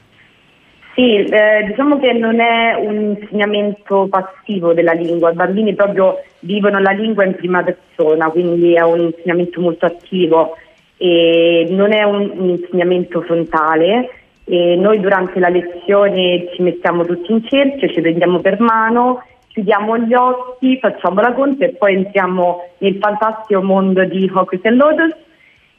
[0.94, 6.80] Sì, eh, diciamo che non è un insegnamento passivo della lingua, i bambini proprio vivono
[6.80, 10.56] la lingua in prima persona, quindi è un insegnamento molto attivo
[10.98, 14.10] e non è un, un insegnamento frontale.
[14.52, 19.98] E noi durante la lezione ci mettiamo tutti in cerchio, ci prendiamo per mano, chiudiamo
[20.00, 25.16] gli occhi, facciamo la conta e poi entriamo nel fantastico mondo di Hocus and Lotus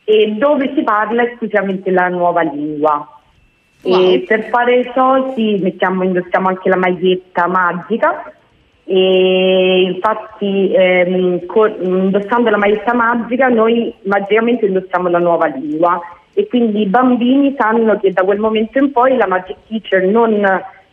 [0.04, 3.19] e dove si parla esclusivamente la nuova lingua.
[3.82, 4.24] Wow.
[4.24, 8.32] Per fare ciò sì, mettiamo, indossiamo anche la maglietta magica.
[8.84, 16.00] E infatti ehm, co- indossando la maglietta magica noi magicamente indossiamo la nuova lingua.
[16.32, 20.44] E quindi i bambini sanno che da quel momento in poi la Magic Teacher non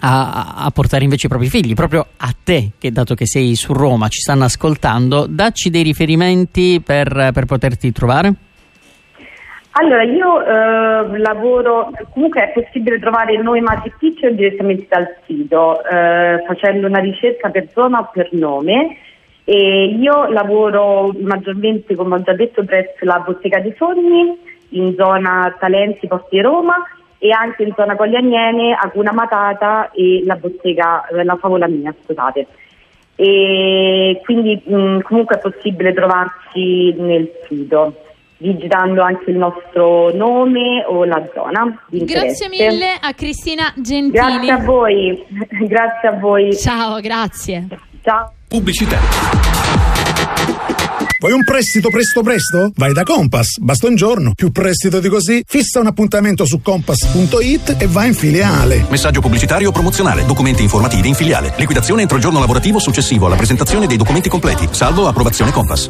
[0.01, 3.73] a, a portare invece i propri figli proprio a te che dato che sei su
[3.73, 8.35] Roma ci stanno ascoltando dacci dei riferimenti per, per poterti trovare
[9.73, 15.83] Allora, io eh, lavoro, comunque è possibile trovare il nome Magic Teacher direttamente dal sito,
[15.85, 18.97] eh, facendo una ricerca per zona o per nome.
[19.51, 25.53] E io lavoro maggiormente, come ho già detto, presso la Bottega dei Sogni, in zona
[25.59, 26.77] Talenti, Posti di Roma,
[27.19, 32.47] e anche in zona Coglianiene, Aguna Matata e la Bottega, eh, la Favola Mia, scusate.
[33.17, 38.05] E quindi mh, comunque è possibile trovarci nel sito
[38.37, 44.13] digitando anche il nostro nome o la zona Grazie mille a Cristina Gentili.
[44.13, 45.27] Grazie a voi,
[45.67, 46.57] grazie a voi.
[46.57, 47.67] Ciao, grazie.
[48.05, 48.35] Ciao.
[48.51, 48.99] Pubblicità.
[51.21, 52.73] Vuoi un prestito presto presto?
[52.75, 54.33] Vai da Compass, basta un giorno.
[54.35, 55.41] Più prestito di così?
[55.47, 58.85] Fissa un appuntamento su compass.it e vai in filiale.
[58.89, 60.27] Messaggio pubblicitario promozionale.
[60.27, 61.55] Documenti informativi in filiale.
[61.59, 64.67] Liquidazione entro il giorno lavorativo successivo alla presentazione dei documenti completi.
[64.73, 65.89] Salvo approvazione Compass.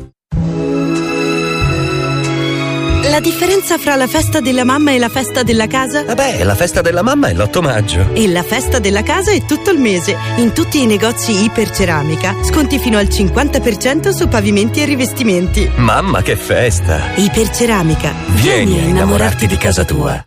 [3.08, 6.04] La differenza fra la festa della mamma e la festa della casa?
[6.04, 8.10] Vabbè, la festa della mamma è l'8 maggio.
[8.12, 10.16] E la festa della casa è tutto il mese.
[10.36, 12.36] In tutti i negozi Iperceramica.
[12.42, 15.70] Sconti fino al 50% su pavimenti e rivestimenti.
[15.76, 17.14] Mamma, che festa!
[17.14, 18.12] Iperceramica.
[18.34, 20.22] Vieni a innamorarti di casa tua.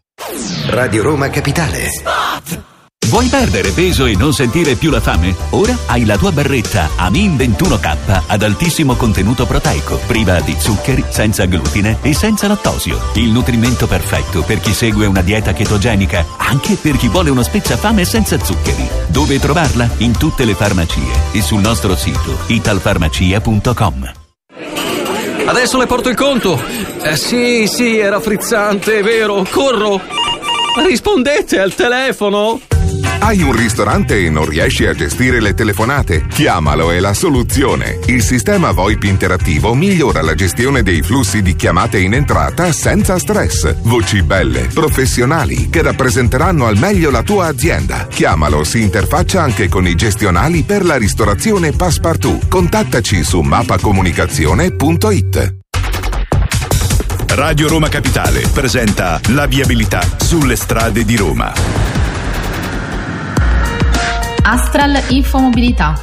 [0.67, 2.72] Radio Roma Capitale.
[3.07, 5.35] Vuoi perdere peso e non sentire più la fame?
[5.51, 11.45] Ora hai la tua barretta Amin 21K ad altissimo contenuto proteico, priva di zuccheri, senza
[11.45, 12.99] glutine e senza lattosio.
[13.15, 18.05] Il nutrimento perfetto per chi segue una dieta chetogenica, anche per chi vuole uno spezzafame
[18.05, 18.87] senza zuccheri.
[19.07, 19.87] Dove trovarla?
[19.97, 21.01] In tutte le farmacie
[21.33, 24.13] e sul nostro sito italfarmacia.com.
[25.45, 26.59] Adesso le porto il conto.
[27.03, 29.45] Eh, sì, sì, era frizzante, è vero.
[29.49, 30.01] Corro.
[30.87, 32.59] Rispondete al telefono.
[33.23, 36.25] Hai un ristorante e non riesci a gestire le telefonate?
[36.27, 37.99] Chiamalo è la soluzione.
[38.07, 43.75] Il sistema VoIP interattivo migliora la gestione dei flussi di chiamate in entrata senza stress.
[43.83, 48.07] Voci belle, professionali, che rappresenteranno al meglio la tua azienda.
[48.07, 52.49] Chiamalo, si interfaccia anche con i gestionali per la ristorazione Passepartout.
[52.49, 55.55] Contattaci su mappacomunicazione.it.
[57.27, 62.02] Radio Roma Capitale presenta la viabilità sulle strade di Roma.
[64.45, 65.93] Astral Infomobilità.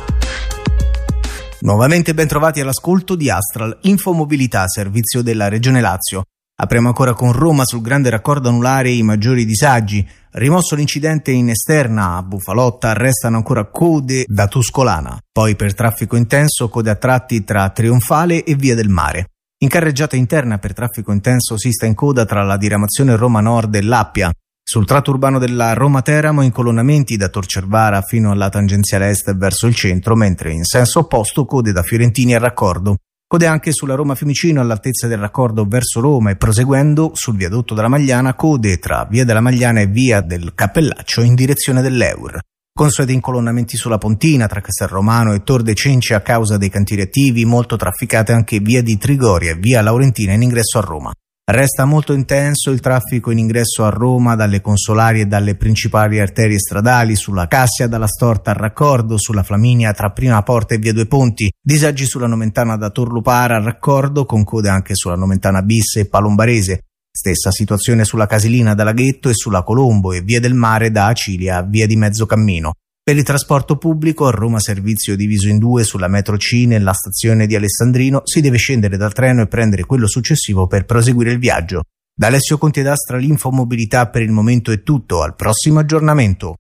[1.61, 6.22] Nuovamente ben trovati all'ascolto di Astral Infomobilità, servizio della Regione Lazio.
[6.57, 10.09] Apriamo ancora con Roma sul grande raccordo anulare i maggiori disagi.
[10.31, 15.18] Rimosso l'incidente in esterna a Bufalotta, restano ancora code da Tuscolana.
[15.31, 19.26] Poi per traffico intenso code a tratti tra Trionfale e Via del Mare.
[19.59, 23.74] In carreggiata interna per traffico intenso si sta in coda tra la diramazione Roma Nord
[23.74, 24.33] e l'Appia.
[24.72, 29.74] Sul tratto urbano della Roma Teramo incolonnamenti da Torcervara fino alla tangenziale est verso il
[29.74, 32.98] centro, mentre in senso opposto code da Fiorentini al raccordo.
[33.26, 37.88] Code anche sulla Roma Fiumicino all'altezza del raccordo verso Roma e proseguendo sul viadotto della
[37.88, 42.38] Magliana code tra via della Magliana e via del Cappellaccio in direzione dell'Eur.
[42.72, 47.44] Consueti incolonnamenti sulla Pontina tra Castelromano e Tor de Cenci a causa dei cantieri attivi,
[47.44, 51.12] molto trafficate anche via di Trigoria e via Laurentina in ingresso a Roma.
[51.53, 56.61] Resta molto intenso il traffico in ingresso a Roma dalle consolari e dalle principali arterie
[56.61, 61.07] stradali, sulla Cassia dalla Storta al raccordo, sulla Flaminia tra Prima Porta e Via Due
[61.07, 66.07] Ponti, disagi sulla Nomentana da Torlupara al raccordo, con code anche sulla Nomentana Bis e
[66.07, 66.85] Palombarese.
[67.11, 71.57] Stessa situazione sulla Casilina da Laghetto e sulla Colombo e Via del Mare da Acilia
[71.57, 72.75] a Via di Mezzo Cammino.
[73.03, 77.47] Per il trasporto pubblico a Roma servizio diviso in due sulla metro C nella stazione
[77.47, 81.83] di Alessandrino si deve scendere dal treno e prendere quello successivo per proseguire il viaggio.
[82.15, 86.57] Da Alessio Conti d'Astra l'infomobilità per il momento è tutto, al prossimo aggiornamento.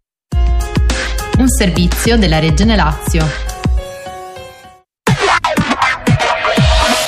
[1.36, 3.24] un servizio della Regione Lazio.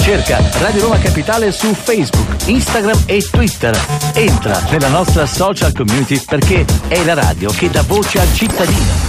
[0.00, 3.78] Cerca Radio Roma Capitale su Facebook, Instagram e Twitter.
[4.14, 9.01] Entra nella nostra social community perché è la radio che dà voce al cittadino.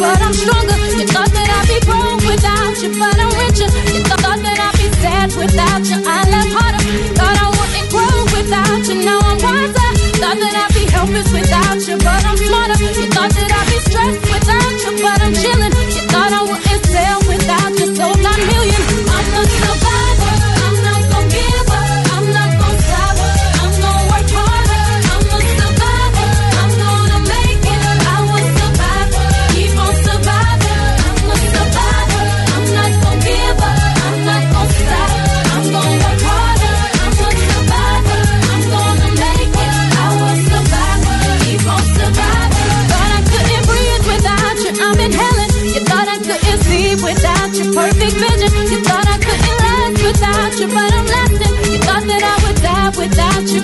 [0.00, 0.76] But I'm stronger.
[0.96, 3.68] You thought that I'd be broke without you, but I'm richer.
[3.92, 6.29] You thought that I'd be sad without you, I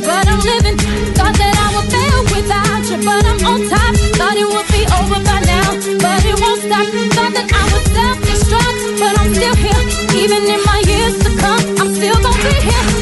[0.05, 0.77] but I'm living.
[1.17, 3.93] Thought that I would fail without you, but I'm on top.
[4.19, 5.69] Thought it would be over by now,
[6.03, 6.87] but it won't stop.
[7.17, 9.83] Thought that I would self-destruct, but I'm still here.
[10.23, 12.96] Even in my years to come, I'm still gonna be here.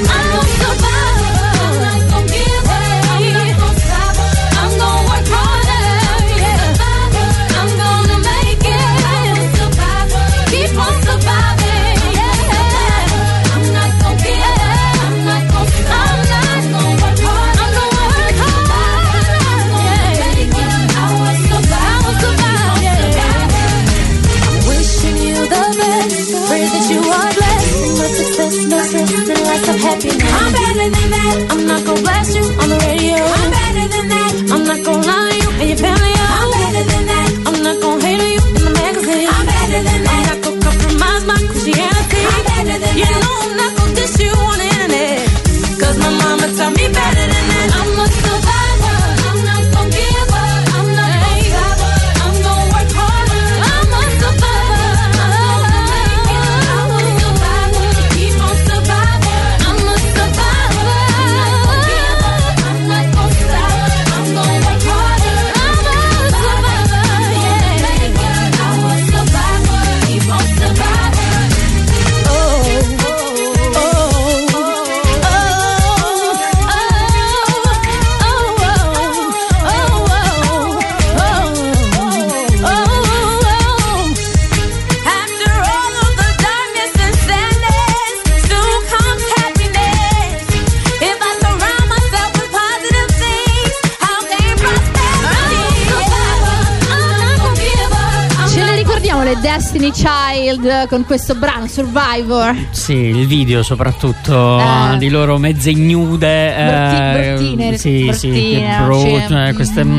[100.64, 102.56] Child con questo brano Survivor?
[102.70, 104.96] Sì, il video soprattutto Eh.
[104.96, 106.54] di loro mezze ignude.
[106.56, 109.96] Brutti- eh, bruttine, sì, sì, bruttine, brut- cioè, eh, queste ma-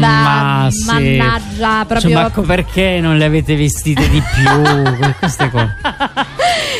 [0.63, 0.85] ma, sì.
[0.87, 5.13] mannaggia, proprio- Cioè, ma co- perché non le avete vestite di più?
[5.19, 5.75] queste cose.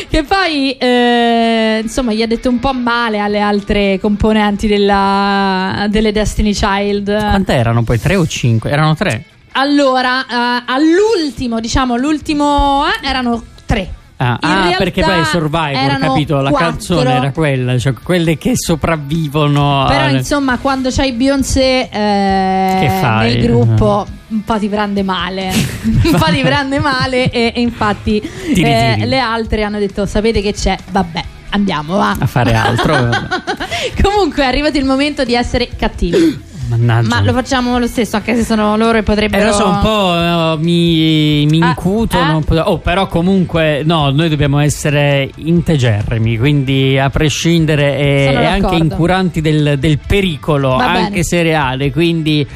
[0.08, 6.10] Che poi, eh, insomma, gli ha detto un po' male alle altre componenti della- delle
[6.12, 7.16] Destiny Child.
[7.18, 8.00] Quante erano poi?
[8.00, 8.70] Tre o cinque?
[8.70, 9.24] Erano tre.
[9.52, 13.90] Allora, eh, all'ultimo, diciamo, l'ultimo eh, erano tre.
[14.18, 16.40] Ah, ah, perché poi Survivor, capito?
[16.40, 16.68] La quattro.
[16.68, 19.84] canzone era quella, cioè quelle che sopravvivono.
[19.86, 25.52] Però alle- insomma, quando c'hai Beyoncé eh, nel gruppo, un po' ti prende male.
[25.84, 27.30] un po' ti prende male.
[27.30, 28.18] E, e infatti
[28.54, 30.78] Ti eh, le altre hanno detto: Sapete che c'è?
[30.90, 32.16] Vabbè, andiamo va.
[32.18, 32.94] a fare altro.
[34.02, 36.54] Comunque è arrivato il momento di essere cattivi.
[36.68, 37.08] Mannaggia.
[37.08, 39.46] Ma lo facciamo lo stesso, anche se sono loro e Eh, potrebbero.
[39.46, 42.36] lo so, un po' eh, mi, mi Ah, incutono.
[42.38, 48.40] un po'- Oh, però comunque, no, noi dobbiamo essere integerrimi, quindi a prescindere e, Sono
[48.40, 51.22] e anche incuranti del, del pericolo, Va anche bene.
[51.22, 51.90] se reale.
[51.92, 52.46] Quindi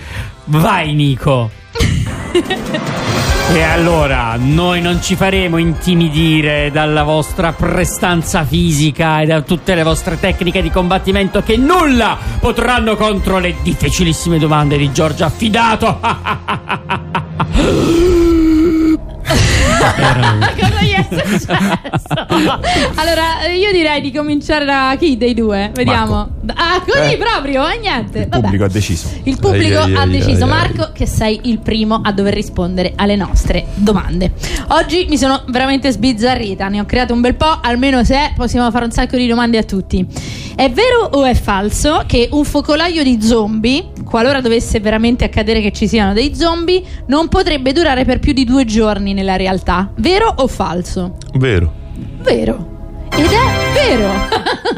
[0.47, 1.51] vai, Nico.
[3.53, 9.83] E allora, noi non ci faremo intimidire dalla vostra prestanza fisica e da tutte le
[9.83, 15.99] vostre tecniche di combattimento che nulla potranno contro le difficilissime domande di Giorgio Affidato.
[20.61, 21.53] Cosa gli è successo?
[22.97, 25.71] allora, io direi di cominciare da chi dei due?
[25.75, 26.29] Vediamo.
[26.55, 27.17] Ah, così Eh.
[27.17, 27.67] proprio?
[27.69, 28.19] E niente.
[28.21, 28.43] Il Vabbè.
[28.43, 29.09] pubblico ha deciso.
[29.25, 30.59] Il pubblico Ai, ai, ha ai, deciso, ai, ai.
[30.59, 34.33] Marco, che sei il primo a dover rispondere alle nostre domande.
[34.69, 38.85] Oggi mi sono veramente sbizzarrita, ne ho creato un bel po', almeno se possiamo fare
[38.85, 40.05] un sacco di domande a tutti.
[40.57, 45.73] È vero o è falso che un focolaio di zombie, qualora dovesse veramente accadere che
[45.73, 49.91] ci siano dei zombie, non potrebbe durare per più di due giorni nella realtà?
[49.97, 51.17] Vero o falso?
[51.35, 51.73] Vero.
[52.23, 52.69] Vero.
[53.13, 54.09] Ed è vero.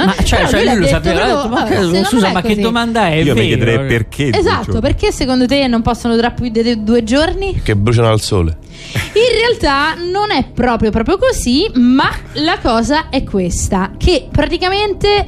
[0.05, 1.25] Ma cioè, cioè, lui lui lo sapeva.
[1.27, 3.17] detto ma che- scusa, ma che domanda è?
[3.17, 3.47] Io mi Vero?
[3.47, 4.31] chiederei perché.
[4.33, 7.61] Esatto, perché secondo te non possono durare più di due giorni?
[7.63, 8.57] Che bruciano al sole.
[8.95, 15.27] In realtà non è proprio proprio così, ma la cosa è questa, che praticamente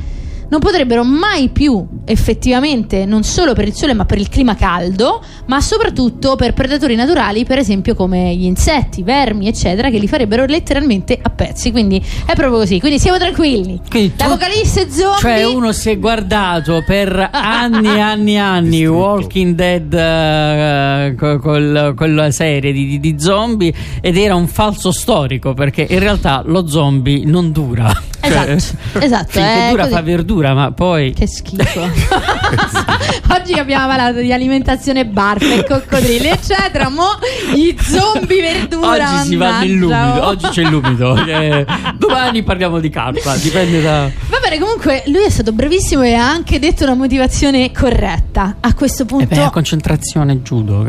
[0.48, 5.22] non potrebbero mai più effettivamente, non solo per il sole, ma per il clima caldo,
[5.46, 10.44] ma soprattutto per predatori naturali, per esempio come gli insetti, vermi, eccetera, che li farebbero
[10.44, 11.70] letteralmente a pezzi.
[11.70, 11.96] Quindi
[12.26, 12.80] è proprio così.
[12.80, 13.80] Quindi siamo tranquilli.
[13.88, 19.54] Quindi L'apocalisse zombie Cioè uno si è guardato per anni e anni e anni Walking
[19.54, 25.54] Dead eh, co- col- quella serie di, di- di zombie ed era un falso storico
[25.54, 27.92] perché in realtà lo zombie non dura.
[28.24, 29.94] Cioè, Esatto, esatto, finché è dura così.
[29.94, 31.12] fa verdura ma poi...
[31.12, 31.80] Che schifo.
[33.34, 36.88] Oggi abbiamo parlato di alimentazione barca e coccodrilli, eccetera.
[36.88, 37.18] Mo
[37.52, 39.12] gli zombie verdura.
[39.12, 40.26] Oggi si va nell'umido, oh.
[40.28, 41.16] oggi c'è l'umido.
[41.26, 41.66] eh,
[41.96, 44.10] domani parliamo di carpa, dipende da...
[44.28, 48.56] Va bene, comunque lui è stato bravissimo e ha anche detto una motivazione corretta.
[48.60, 50.86] A questo Eh punto beh, la concentrazione judo?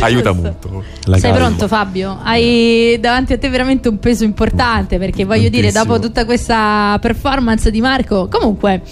[0.00, 0.84] Aiuta molto.
[1.16, 2.18] sei pronto Fabio?
[2.22, 7.70] Hai davanti a te veramente un peso importante perché voglio dire, dopo tutta questa performance
[7.70, 8.82] di Marco, comunque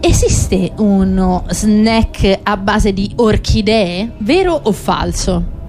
[0.00, 5.60] esiste uno snack a base di orchidee, vero o falso?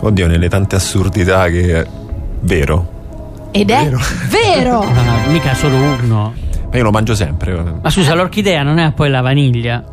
[0.00, 1.86] Oddio, nelle tante assurdità che.
[2.40, 2.90] Vero.
[3.52, 3.90] Ed è
[4.28, 4.80] vero!
[4.80, 6.34] Ah, mica solo uno.
[6.70, 7.62] Ma io lo mangio sempre.
[7.80, 9.84] Ma scusa, l'orchidea non è poi la vaniglia?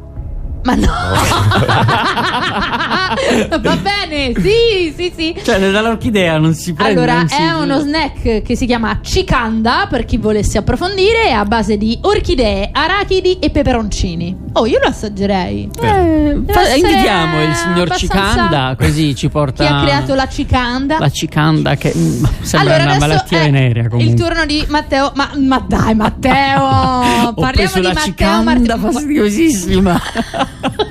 [0.64, 0.88] Ma no!
[3.62, 5.36] Va bene, sì, sì, sì.
[5.42, 7.00] Cioè, dall'orchidea non si prende.
[7.02, 11.46] Allora, si- è uno snack che si chiama cicanda, per chi volesse approfondire, è a
[11.46, 14.36] base di orchidee, arachidi e peperoncini.
[14.54, 15.70] Oh, io lo assaggerei.
[15.82, 19.66] Eh, Deve fa- invitiamo il signor Cicanda, così ci porta.
[19.66, 20.98] Chi ha creato la cicanda?
[21.00, 24.14] la cicanda, che mm, sembra allora, una malattia venerea comunque.
[24.14, 25.12] Il turno di Matteo.
[25.16, 27.34] Ma, ma dai, Matteo!
[27.34, 28.78] Parliamo di Matteo cicanda Martino.
[28.78, 30.02] fastidiosissima.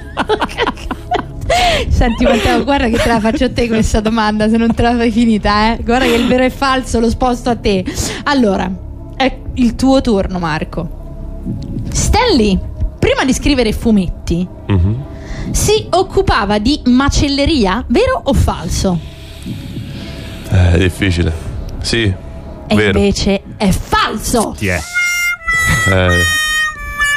[1.99, 4.95] Senti Matteo, guarda che te la faccio a te questa domanda se non te la
[4.97, 5.79] fai finita, eh.
[5.83, 7.85] Guarda che il vero e falso lo sposto a te.
[8.23, 8.71] Allora,
[9.17, 10.89] è il tuo turno, Marco.
[11.91, 12.57] Stanley,
[13.01, 15.05] prima di scrivere fumetti, Mhm.
[15.51, 18.97] si occupava di macelleria, vero o falso?
[20.51, 21.33] Eh, È difficile.
[21.81, 22.97] Sì, E vero.
[22.97, 24.55] invece è falso.
[24.57, 24.79] È?
[25.91, 26.09] Eh,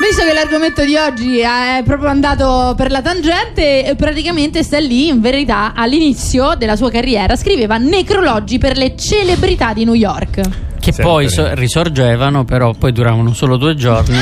[0.01, 5.09] Visto che l'argomento di oggi è proprio andato per la tangente, eh, praticamente sta lì,
[5.09, 10.70] in verità, all'inizio della sua carriera, scriveva necrologi per le celebrità di New York.
[10.81, 14.17] Che poi so- risorgevano, però poi duravano solo due giorni.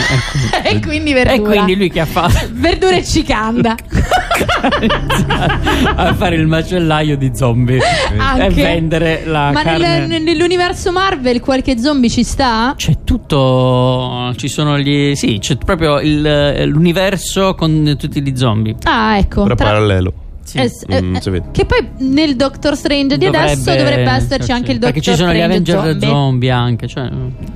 [0.64, 1.34] E quindi, e quindi verdura.
[1.34, 2.38] e quindi lui che ha fatto?
[2.52, 3.76] Verdura e cicanda.
[5.96, 7.80] a fare il macellaio di zombie
[8.18, 8.46] Anche.
[8.46, 10.06] e vendere la Ma carne.
[10.08, 12.74] nel- nell'universo Marvel qualche zombie ci sta?
[12.76, 14.34] C'è tutto.
[14.36, 15.16] Ci sono gli.
[15.16, 18.76] Sì, c'è proprio il- l'universo con tutti gli zombie.
[18.84, 19.44] Ah, ecco.
[19.46, 20.14] tra- parallelo.
[20.58, 24.72] Eh, s- eh, Mm, eh, che poi nel Doctor Strange di adesso dovrebbe esserci anche
[24.72, 26.08] il Doctor Perché ci sono gli Strange Avenger zombie.
[26.08, 26.88] zombie, anche.
[26.88, 27.10] Cioè,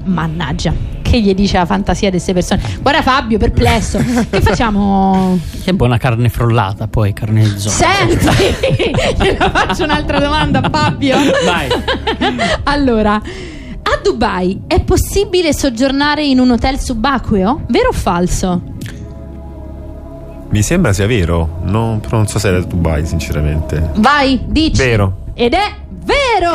[0.05, 2.61] Mannaggia, che gli dice la fantasia di queste persone?
[2.81, 3.97] Guarda Fabio, perplesso.
[4.29, 5.39] che facciamo?
[5.63, 8.17] che buona carne frollata, poi carne di zombie.
[8.19, 11.17] Senti, te la faccio un'altra domanda, Fabio.
[11.45, 11.67] Vai.
[12.63, 17.63] allora, a Dubai è possibile soggiornare in un hotel subacqueo?
[17.67, 18.61] Vero o falso?
[20.53, 21.61] Mi sembra sia vero.
[21.63, 23.89] Non, però non so se era Dubai, sinceramente.
[23.95, 24.83] Vai, dici.
[24.83, 25.31] Vero.
[25.33, 25.73] Ed è
[26.03, 26.51] vero!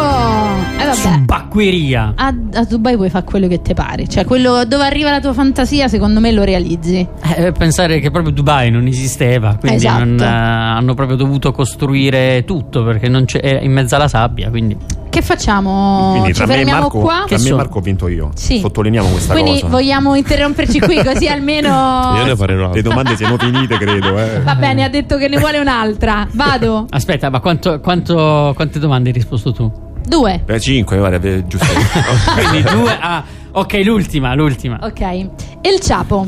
[0.78, 0.94] E vabbè.
[0.94, 2.12] Subacqueria.
[2.14, 5.32] A, a Dubai puoi fare quello che ti pare, cioè quello dove arriva la tua
[5.32, 7.04] fantasia, secondo me lo realizzi.
[7.36, 10.04] Eh, pensare che proprio Dubai non esisteva, quindi Esatto.
[10.04, 14.48] non, eh, hanno proprio dovuto costruire tutto perché non c'è, è in mezzo alla sabbia.
[14.48, 14.76] Quindi
[15.10, 16.10] Che facciamo?
[16.12, 17.24] Quindi Ci tra me e fermiamo Marco, qua?
[17.26, 18.30] tra me e Marco ho vinto io.
[18.34, 18.58] Sì.
[18.60, 19.66] Sottolineiamo questa Quindi cosa.
[19.68, 22.14] vogliamo interromperci qui così almeno...
[22.16, 22.76] Io ne farei un'altra.
[22.76, 24.18] Le domande siano finite, credo.
[24.18, 24.40] Eh.
[24.42, 26.26] Va bene, ha detto che ne vuole un'altra.
[26.32, 26.86] Vado.
[26.90, 29.70] Aspetta, ma quanto, quanto- quante domande hai risposto tu?
[30.06, 30.42] Due.
[30.46, 31.66] Eh, 5, guarda, giusto.
[32.34, 32.96] Quindi due.
[33.00, 34.78] Ah, ok, l'ultima, l'ultima.
[34.82, 35.00] Ok.
[35.00, 36.26] El Chapo.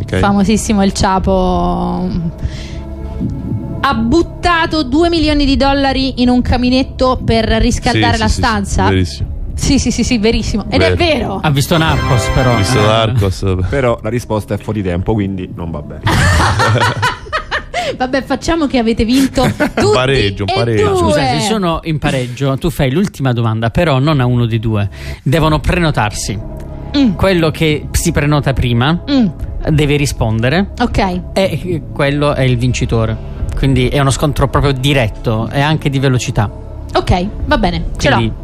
[0.00, 0.18] Ok.
[0.18, 2.08] Famosissimo El Chapo.
[3.84, 8.40] Ha buttato 2 milioni di dollari in un caminetto per riscaldare Sì, la sì, sì,
[8.40, 8.88] stanza?
[8.88, 9.30] verissimo.
[9.54, 10.64] Sì, sì, sì, sì, verissimo.
[10.68, 11.38] Ed è vero.
[11.42, 12.52] Ha visto Narcos, però.
[12.54, 12.86] Ho visto Eh.
[12.86, 13.44] Narcos.
[13.68, 16.00] Però la risposta è fuori tempo, quindi non va bene.
[17.96, 20.88] Vabbè, facciamo che avete vinto tutti pareggio, un e pareggio.
[20.90, 20.96] due.
[20.98, 24.88] Scusa, se sono in pareggio, tu fai l'ultima domanda, però non a uno di due.
[25.22, 26.38] Devono prenotarsi.
[27.16, 29.26] Quello che si prenota prima Mm,
[29.70, 31.20] deve rispondere ok.
[31.32, 33.16] e quello è il vincitore.
[33.56, 36.50] Quindi è uno scontro proprio diretto e anche di velocità.
[36.94, 37.84] Ok, va bene.
[37.96, 38.16] Ce l'ho.
[38.16, 38.34] Quindi,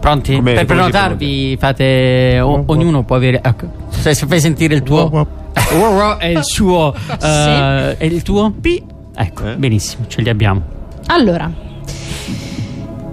[0.00, 0.34] pronti?
[0.36, 2.40] Come- per prenotarvi fate.
[2.40, 3.40] o- ognuno può avere.
[3.42, 5.26] ecco, se se fai sentire il tuo.
[6.18, 6.94] è il suo.
[7.22, 8.50] eh, È il tuo?
[8.60, 8.82] P.
[9.14, 10.62] Ecco, benissimo, ce li abbiamo.
[11.06, 11.50] Allora,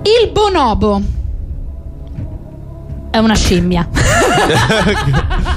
[0.03, 1.01] il bonobo
[3.09, 3.87] è una scimmia.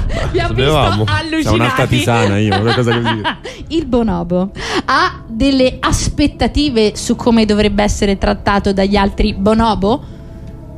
[0.31, 1.03] Vi ha visto Sapevamo.
[1.05, 1.55] C'è allucinati.
[1.55, 3.21] un'altra tisana io, qualcosa così.
[3.75, 4.51] Il bonobo
[4.85, 10.03] ha delle aspettative su come dovrebbe essere trattato dagli altri bonobo?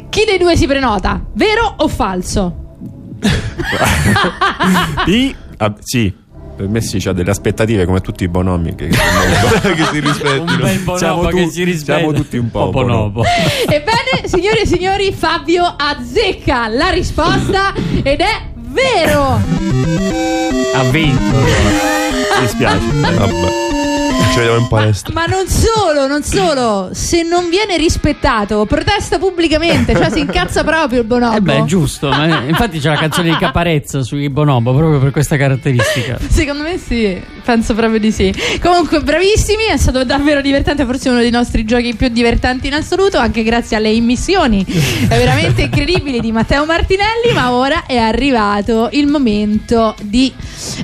[0.09, 1.23] Chi dei due si prenota?
[1.33, 2.61] Vero o falso?
[5.05, 6.21] P, ah, sì.
[6.55, 8.97] Per me sì, c'ha delle aspettative come tutti i bonomi che, che,
[9.91, 10.51] si rispettino.
[10.51, 11.97] Un bel bonobo Siamo che tu- si rispetta.
[11.97, 13.23] siamo tutti un po' bonobo.
[13.63, 17.73] Ebbene, signore e signori, Fabio azzecca la risposta
[18.03, 19.39] ed è vero.
[20.73, 21.37] Ha vinto.
[21.37, 22.85] Mi dispiace.
[22.91, 23.71] Vabbè.
[24.33, 25.13] Ci vediamo in palestra.
[25.13, 31.01] Ma non solo, non solo, se non viene rispettato, protesta pubblicamente, cioè si incazza proprio
[31.01, 31.37] il bonobo.
[31.37, 32.09] Eh beh, è giusto.
[32.09, 36.17] ma infatti c'è la canzone di Caparezza sui bonobo proprio per questa caratteristica.
[36.27, 38.33] Secondo me sì, penso proprio di sì.
[38.61, 43.17] Comunque, bravissimi, è stato davvero divertente, forse uno dei nostri giochi più divertenti in assoluto,
[43.17, 44.65] anche grazie alle immissioni
[45.07, 50.31] veramente incredibili di Matteo Martinelli, ma ora è arrivato il momento di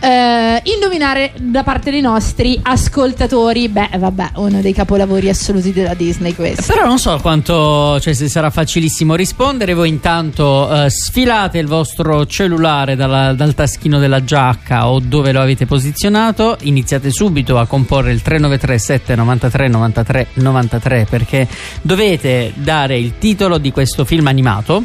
[0.01, 3.69] eh, indovinare da parte dei nostri ascoltatori.
[3.69, 6.63] Beh, vabbè, uno dei capolavori assoluti della Disney questo.
[6.67, 9.73] Però non so quanto, cioè se sarà facilissimo rispondere.
[9.73, 15.41] Voi intanto eh, sfilate il vostro cellulare dalla- dal taschino della giacca o dove lo
[15.41, 16.48] avete posizionato.
[16.61, 21.47] Iniziate subito a comporre il 393 793 93 93 perché
[21.81, 24.83] dovete dare il titolo di questo film animato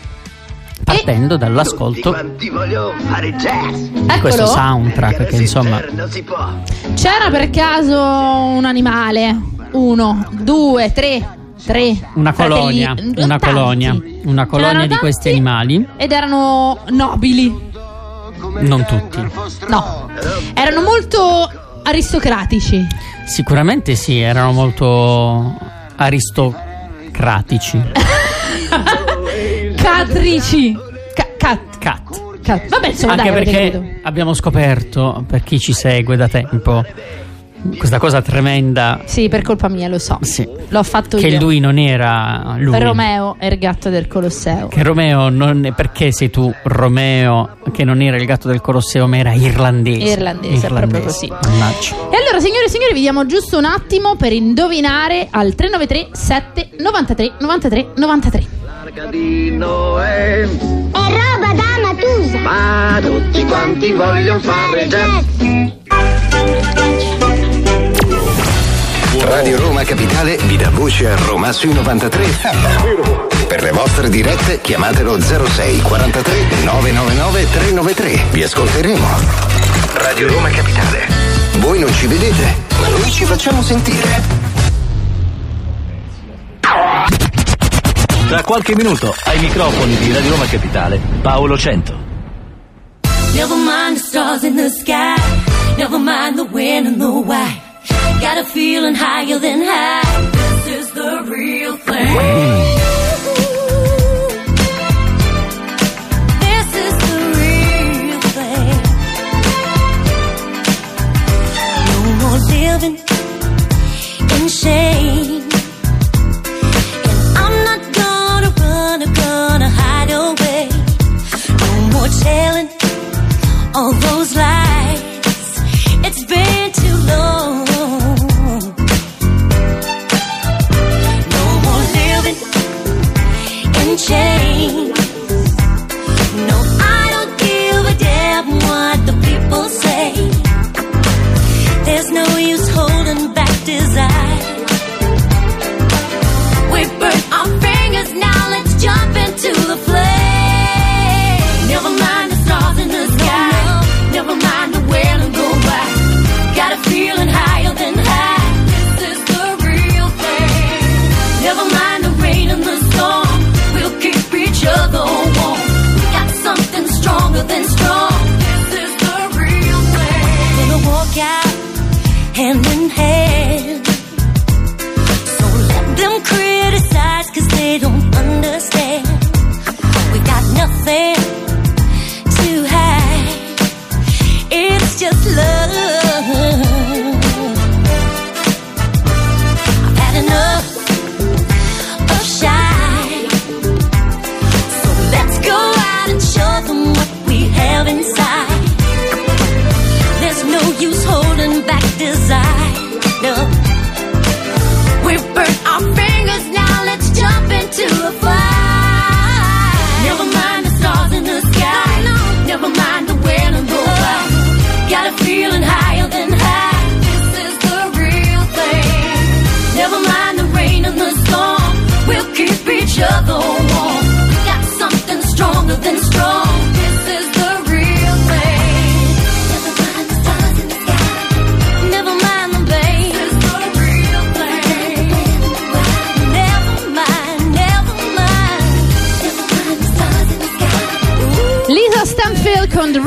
[0.84, 2.50] partendo dall'ascolto di
[4.20, 5.80] questo soundtrack che insomma.
[6.94, 9.52] C'era per caso un animale?
[9.72, 11.26] Uno, due, tre,
[11.64, 12.10] tre.
[12.14, 17.72] una colonia, una colonia, una colonia di questi animali, Ed erano nobili.
[18.60, 19.18] Non tutti.
[19.68, 20.08] No,
[20.54, 21.50] erano molto
[21.82, 22.86] aristocratici.
[23.26, 25.56] Sicuramente sì, erano molto
[25.96, 27.82] aristocratici.
[29.76, 30.76] Catrici.
[31.14, 31.78] Ca- cat.
[31.78, 32.40] Cat.
[32.42, 32.68] cat.
[32.68, 36.84] Vabbè, insomma, Anche dai, perché abbiamo scoperto, per chi ci segue da tempo,
[37.78, 40.18] questa cosa tremenda Sì, per colpa mia, lo so.
[40.22, 40.48] Sì.
[40.68, 41.40] L'ho fatto che io.
[41.40, 42.78] lui non era lui.
[42.78, 44.68] Romeo è il gatto del Colosseo.
[44.68, 49.06] Che Romeo non è perché sei tu Romeo che non era il gatto del Colosseo
[49.06, 50.12] ma era irlandese.
[50.12, 51.28] Irlandese, è proprio così.
[51.28, 51.94] Mannaggia.
[52.10, 56.68] E allora, signore e signori, vi diamo giusto un attimo per indovinare al 393 7
[56.78, 58.46] 93 93 93.
[58.84, 60.42] Arcadino è.
[60.42, 62.38] È roba da Matusa.
[62.38, 65.22] Ma tutti quanti vogliono fare jazz.
[69.24, 72.26] Radio Roma Capitale vi dà voce a Roma sui 93.
[73.48, 78.24] Per le vostre dirette chiamatelo 06 43 999 393.
[78.30, 79.06] Vi ascolteremo.
[79.94, 81.08] Radio Roma Capitale.
[81.58, 84.22] Voi non ci vedete, ma noi ci facciamo sentire.
[88.28, 91.96] Tra qualche minuto ai microfoni di Radio Roma Capitale, Paolo Cento.
[93.32, 95.16] Never mind the stars in the sky.
[95.76, 97.63] Never mind the when and the why.
[98.20, 100.30] Got a feeling higher than high.
[100.64, 102.06] This is the real thing.
[102.08, 102.93] Hmm.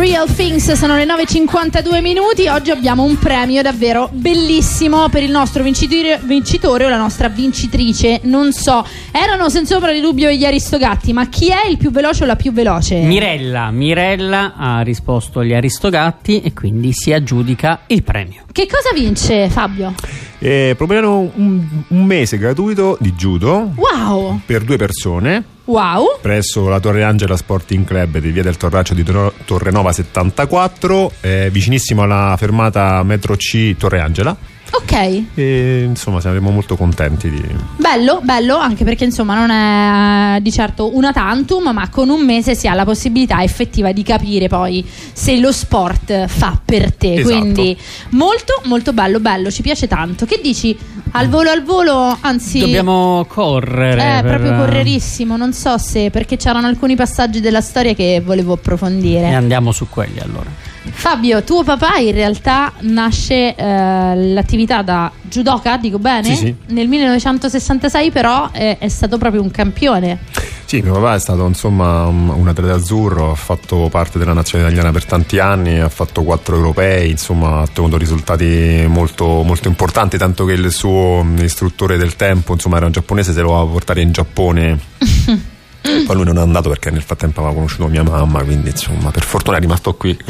[0.08, 2.48] Real Things sono le 9.52 minuti.
[2.48, 8.22] Oggi abbiamo un premio davvero bellissimo per il nostro vincitore, vincitore o la nostra vincitrice.
[8.24, 12.24] Non so, erano senza ombra di dubbio gli Aristogatti, ma chi è il più veloce
[12.24, 13.00] o la più veloce?
[13.00, 18.44] Mirella, Mirella ha risposto agli Aristogatti e quindi si aggiudica il premio.
[18.50, 19.94] Che cosa vince Fabio?
[20.40, 24.42] E proponevano un, un mese gratuito di judo Wow!
[24.46, 26.20] per due persone Wow!
[26.22, 31.50] presso la Torre Angela Sporting Club di via del Torraccio di Tor- Torrenova 74, eh,
[31.52, 34.36] vicinissimo alla fermata metro C Torre Angela.
[34.70, 37.42] Ok, E insomma saremo molto contenti di.
[37.78, 42.24] bello, bello, anche perché insomma non è eh, di certo una tantum, ma con un
[42.24, 47.16] mese si ha la possibilità effettiva di capire poi se lo sport fa per te.
[47.16, 47.38] Esatto.
[47.40, 47.78] Quindi
[48.12, 50.26] molto, molto bello, bello, ci piace tanto.
[50.26, 50.78] Che dici?
[51.12, 52.60] Al volo, al volo, anzi...
[52.60, 54.18] Dobbiamo correre.
[54.20, 58.54] Eh, per- proprio correrissimo, non so se perché c'erano alcuni passaggi della storia che volevo
[58.54, 59.30] approfondire.
[59.30, 60.50] E andiamo su quelli allora.
[60.92, 66.24] Fabio, tuo papà in realtà nasce eh, l'attività da judoka, dico bene?
[66.24, 66.56] Sì, sì.
[66.68, 70.20] Nel 1966 però eh, è stato proprio un campione.
[70.66, 74.64] Sì, mio papà è stato insomma un un atleta azzurro, ha fatto parte della nazione
[74.64, 80.18] italiana per tanti anni, ha fatto quattro europei, insomma ha ottenuto risultati molto, molto importanti,
[80.18, 84.02] tanto che il suo istruttore del tempo, insomma era un giapponese, se lo voleva portare
[84.02, 84.80] in Giappone.
[86.06, 89.24] Poi lui non è andato perché nel frattempo aveva conosciuto mia mamma, quindi insomma per
[89.24, 90.18] fortuna è rimasto qui.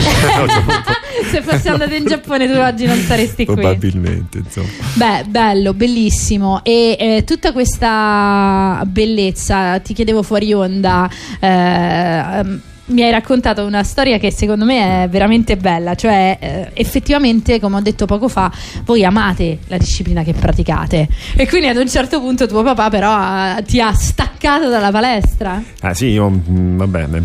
[1.31, 3.55] Se fossi andato in Giappone tu oggi non saresti qui.
[3.55, 4.67] Probabilmente, insomma.
[4.93, 6.63] Beh, bello, bellissimo.
[6.63, 13.83] E eh, tutta questa bellezza, ti chiedevo fuori onda, eh, ehm, mi hai raccontato una
[13.83, 18.51] storia che secondo me è veramente bella, cioè eh, effettivamente, come ho detto poco fa,
[18.85, 23.11] voi amate la disciplina che praticate e quindi ad un certo punto tuo papà però
[23.11, 25.61] ha- ti ha staccato dalla palestra.
[25.81, 27.23] Ah sì, io mm, vabbè, mm,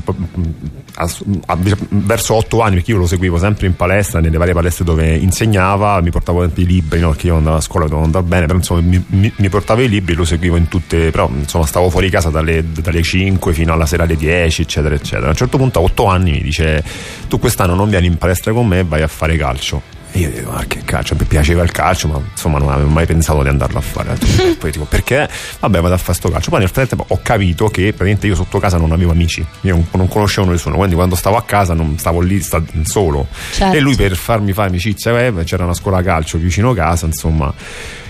[0.95, 1.57] ass- a-
[1.89, 6.01] verso otto anni, perché io lo seguivo sempre in palestra, nelle varie palestre dove insegnava,
[6.01, 7.11] mi portavo sempre i libri, no?
[7.11, 9.89] perché io andavo a scuola dovevo andare bene, però insomma mi, mi- mi portavo i
[9.89, 13.87] libri, lo seguivo in tutte, però insomma stavo fuori casa dalle, dalle 5 fino alla
[13.87, 15.31] sera alle 10, eccetera, eccetera.
[15.31, 16.83] A punto a otto anni mi dice,
[17.29, 20.01] tu quest'anno non vieni in palestra con me, vai a fare calcio.
[20.15, 23.07] E io dico, ma che calcio, mi piaceva il calcio, ma insomma non avevo mai
[23.07, 24.19] pensato di andarlo a fare.
[24.61, 25.27] Poi dico, perché?
[25.59, 26.51] Vabbè, vado a fare sto calcio.
[26.51, 30.09] Poi nel frattempo ho capito che praticamente io sotto casa non avevo amici, io non,
[30.09, 33.27] conoscevo nessuno, quindi quando stavo a casa non stavo lì sta- solo.
[33.53, 33.75] Certo.
[33.75, 37.53] E lui per farmi fare amicizia, eh, c'era una scuola calcio vicino casa, insomma.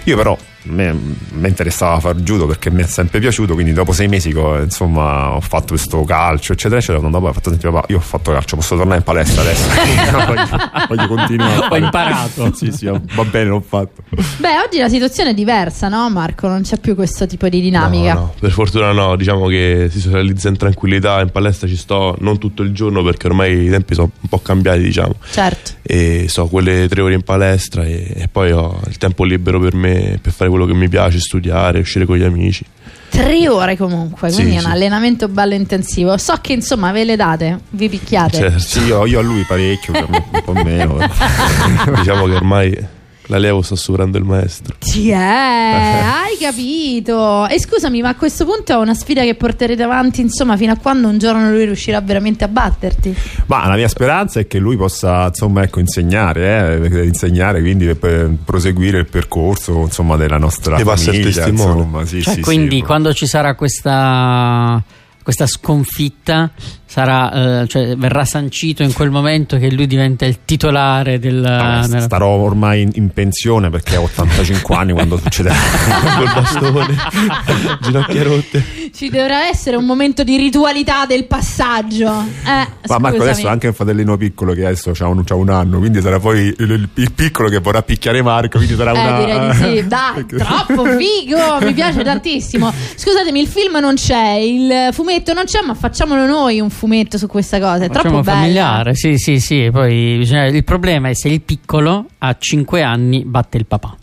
[0.04, 0.92] Io però me-
[1.32, 5.40] mi interessava far judo perché mi è sempre piaciuto, quindi dopo sei mesi insomma, ho
[5.40, 7.08] fatto questo calcio, eccetera, eccetera.
[7.08, 9.68] Dopo ho fatto sentire papà, io ho fatto calcio, posso tornare in palestra adesso.
[10.26, 11.54] voglio, voglio continuare.
[11.64, 12.52] a Ho imparato.
[12.54, 14.02] sì, sì, va bene, l'ho fatto.
[14.38, 16.48] Beh, oggi la situazione è diversa, no Marco?
[16.48, 18.14] Non c'è più questo tipo di dinamica.
[18.14, 22.16] No, no, per fortuna no, diciamo che si socializza in tranquillità, in palestra ci sto
[22.20, 25.14] non tutto il giorno perché ormai i tempi sono un po' cambiati, diciamo.
[25.30, 25.72] Certo.
[25.82, 29.74] E sto quelle tre ore in palestra e, e poi ho il tempo libero per
[29.74, 32.64] me per fare quello che mi piace, studiare, uscire con gli amici.
[33.08, 34.70] Tre ore comunque, Sì, quindi è un sì.
[34.70, 36.16] allenamento bello intensivo.
[36.16, 38.36] So che insomma ve le date, vi picchiate.
[38.38, 38.58] Certo.
[38.58, 40.96] Sì, io, io a lui parecchio, un po' meno.
[41.96, 42.86] diciamo che ormai
[43.26, 44.74] L'allievo sta superando il maestro.
[44.80, 47.46] Sì, eh, hai capito.
[47.48, 50.76] E scusami, ma a questo punto è una sfida che porterete avanti, insomma, fino a
[50.76, 53.14] quando un giorno lui riuscirà veramente a batterti.
[53.46, 58.30] Ma la mia speranza è che lui possa insomma ecco, insegnare, eh, insegnare quindi per
[58.44, 61.22] proseguire il percorso insomma, della nostra il famiglia.
[61.22, 61.72] testimone.
[61.72, 62.82] Insomma, sì, Cioè, sì, quindi sì.
[62.82, 64.82] quando ci sarà questa,
[65.22, 66.50] questa sconfitta,
[66.92, 71.36] sarà, eh, cioè, verrà sancito in quel momento che lui diventa il titolare del.
[71.36, 75.54] No, della- starò ormai in, in pensione perché ho 85 anni quando succederà
[76.16, 76.96] col bastone
[77.80, 78.62] ginocchia rotte
[78.94, 82.10] Ci dovrà essere un momento di ritualità del passaggio.
[82.44, 85.48] Eh, ma Marco adesso ha anche un fratellino piccolo che adesso ha un, c'ha un
[85.48, 88.98] anno quindi sarà poi il, il- il piccolo che vorrà picchiare Marco quindi sarà Eh,
[89.00, 89.86] una direi di sì.
[89.88, 92.70] Dai, troppo figo, mi piace tantissimo.
[92.96, 97.28] Scusatemi, il film non c'è, il fumetto non c'è, ma facciamolo noi un fumetto su
[97.28, 97.84] questa cosa.
[97.84, 98.36] È troppo Facciamo bello.
[98.38, 99.68] familiare, sì, sì, sì.
[99.70, 103.96] Poi bisogna- il problema è se il piccolo a 5 anni batte il papà.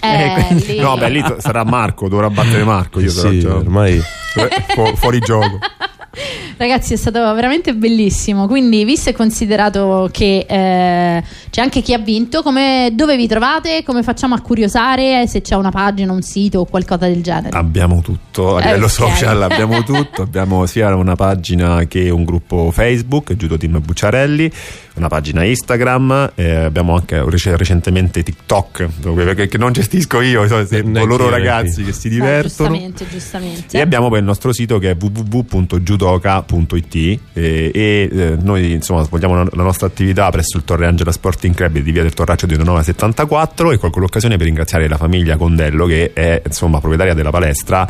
[0.00, 0.78] Eh, lì.
[0.78, 5.58] no beh lì sarà Marco dovrà battere Marco io Sì, già ormai fu- fuori gioco
[6.56, 8.46] Ragazzi, è stato veramente bellissimo.
[8.46, 13.82] Quindi, visto e considerato che eh, c'è anche chi ha vinto, come, dove vi trovate?
[13.84, 15.26] Come facciamo a curiosare?
[15.26, 17.56] Se c'è una pagina, un sito o qualcosa del genere.
[17.56, 18.90] Abbiamo tutto a Eh, livello ok.
[18.90, 20.22] social, abbiamo tutto.
[20.22, 24.50] Abbiamo sia una pagina che un gruppo Facebook, Judo Team Bucciarelli,
[24.96, 30.46] una pagina Instagram, eh, abbiamo anche rec- recentemente TikTok, dove, che, che non gestisco io,
[30.46, 32.68] so, se- neanche loro ragazzi che si Eh, divertono.
[32.70, 33.76] giustamente, giustamente.
[33.76, 39.34] E abbiamo poi il nostro sito che è www.judoka.it e, e, eh, noi insomma svolgiamo
[39.34, 42.54] la, la nostra attività presso il Torre Angela Sporting Club di via del Torraccio di
[42.56, 47.86] 1974 e colgo l'occasione per ringraziare la famiglia Condello che è insomma proprietaria della palestra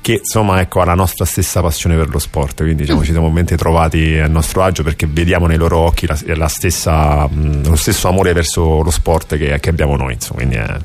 [0.00, 3.22] che insomma ecco ha la nostra stessa passione per lo sport quindi diciamo ci siamo
[3.22, 7.76] veramente trovati a nostro agio perché vediamo nei loro occhi la, la stessa, mh, lo
[7.76, 10.76] stesso amore verso lo sport che, che abbiamo noi insomma quindi è,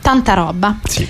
[0.00, 0.78] Tanta roba.
[0.84, 1.08] sì.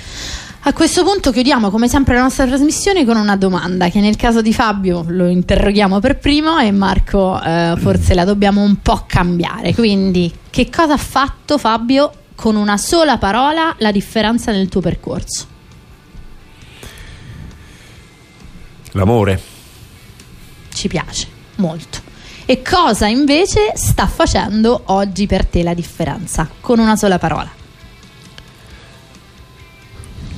[0.61, 4.41] A questo punto chiudiamo come sempre la nostra trasmissione con una domanda che nel caso
[4.41, 9.73] di Fabio lo interroghiamo per primo e Marco eh, forse la dobbiamo un po' cambiare.
[9.73, 15.55] Quindi che cosa ha fatto Fabio con una sola parola la differenza nel tuo percorso?
[18.97, 19.41] L'amore
[20.73, 21.99] Ci piace molto.
[22.45, 27.57] E cosa invece sta facendo oggi per te la differenza con una sola parola?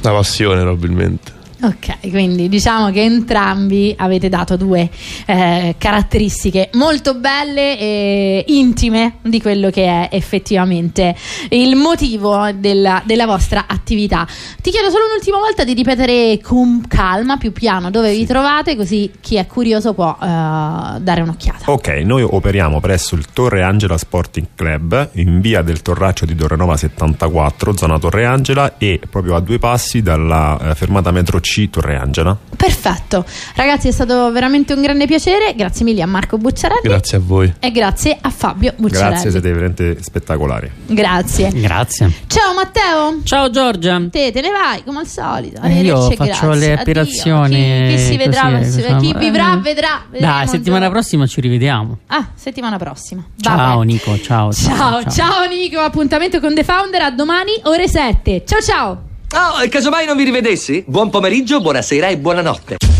[0.02, 4.90] la passione probabilmente Ok, quindi diciamo che entrambi avete dato due
[5.26, 11.14] eh, caratteristiche molto belle e intime di quello che è effettivamente
[11.50, 14.26] il motivo della, della vostra attività.
[14.62, 19.12] Ti chiedo solo un'ultima volta di ripetere con calma, più piano, dove vi trovate, così
[19.20, 21.72] chi è curioso può eh, dare un'occhiata.
[21.72, 26.78] Ok, noi operiamo presso il Torre Angela Sporting Club in via del Torraccio di Torrenova
[26.78, 31.96] 74, zona Torre Angela e proprio a due passi dalla eh, fermata metro C Torre
[31.98, 32.38] Angela.
[32.56, 33.26] Perfetto,
[33.56, 35.54] ragazzi, è stato veramente un grande piacere.
[35.56, 39.12] Grazie mille a Marco Bucciarelli grazie a voi e grazie a Fabio Bucciarelli.
[39.12, 40.70] Grazie, siete veramente spettacolari.
[40.88, 41.50] Grazie.
[41.54, 42.12] Grazie.
[42.28, 43.22] Ciao Matteo.
[43.24, 44.00] Ciao Giorgia.
[44.10, 45.62] Te, te ne vai come al solito.
[45.62, 46.48] Eh, io faccio grazie.
[46.48, 46.74] le Addio.
[46.76, 47.56] aspirazioni.
[47.88, 49.58] Chi, chi si vedrà, così, verso- diciamo, chi vivrà, eh.
[49.62, 50.02] vedrà.
[50.10, 51.00] Vedremo Dai, settimana giorno.
[51.00, 51.98] prossima ci rivediamo.
[52.08, 53.26] Ah, settimana prossima.
[53.40, 53.86] Ciao Vabbè.
[53.86, 54.52] Nico, ciao.
[54.52, 58.44] Ciao, ciao Nico, appuntamento con The Founder a domani ore 7.
[58.46, 59.09] Ciao ciao.
[59.32, 60.84] Oh, e casomai non vi rivedessi?
[60.88, 62.99] Buon pomeriggio, buonasera e buonanotte.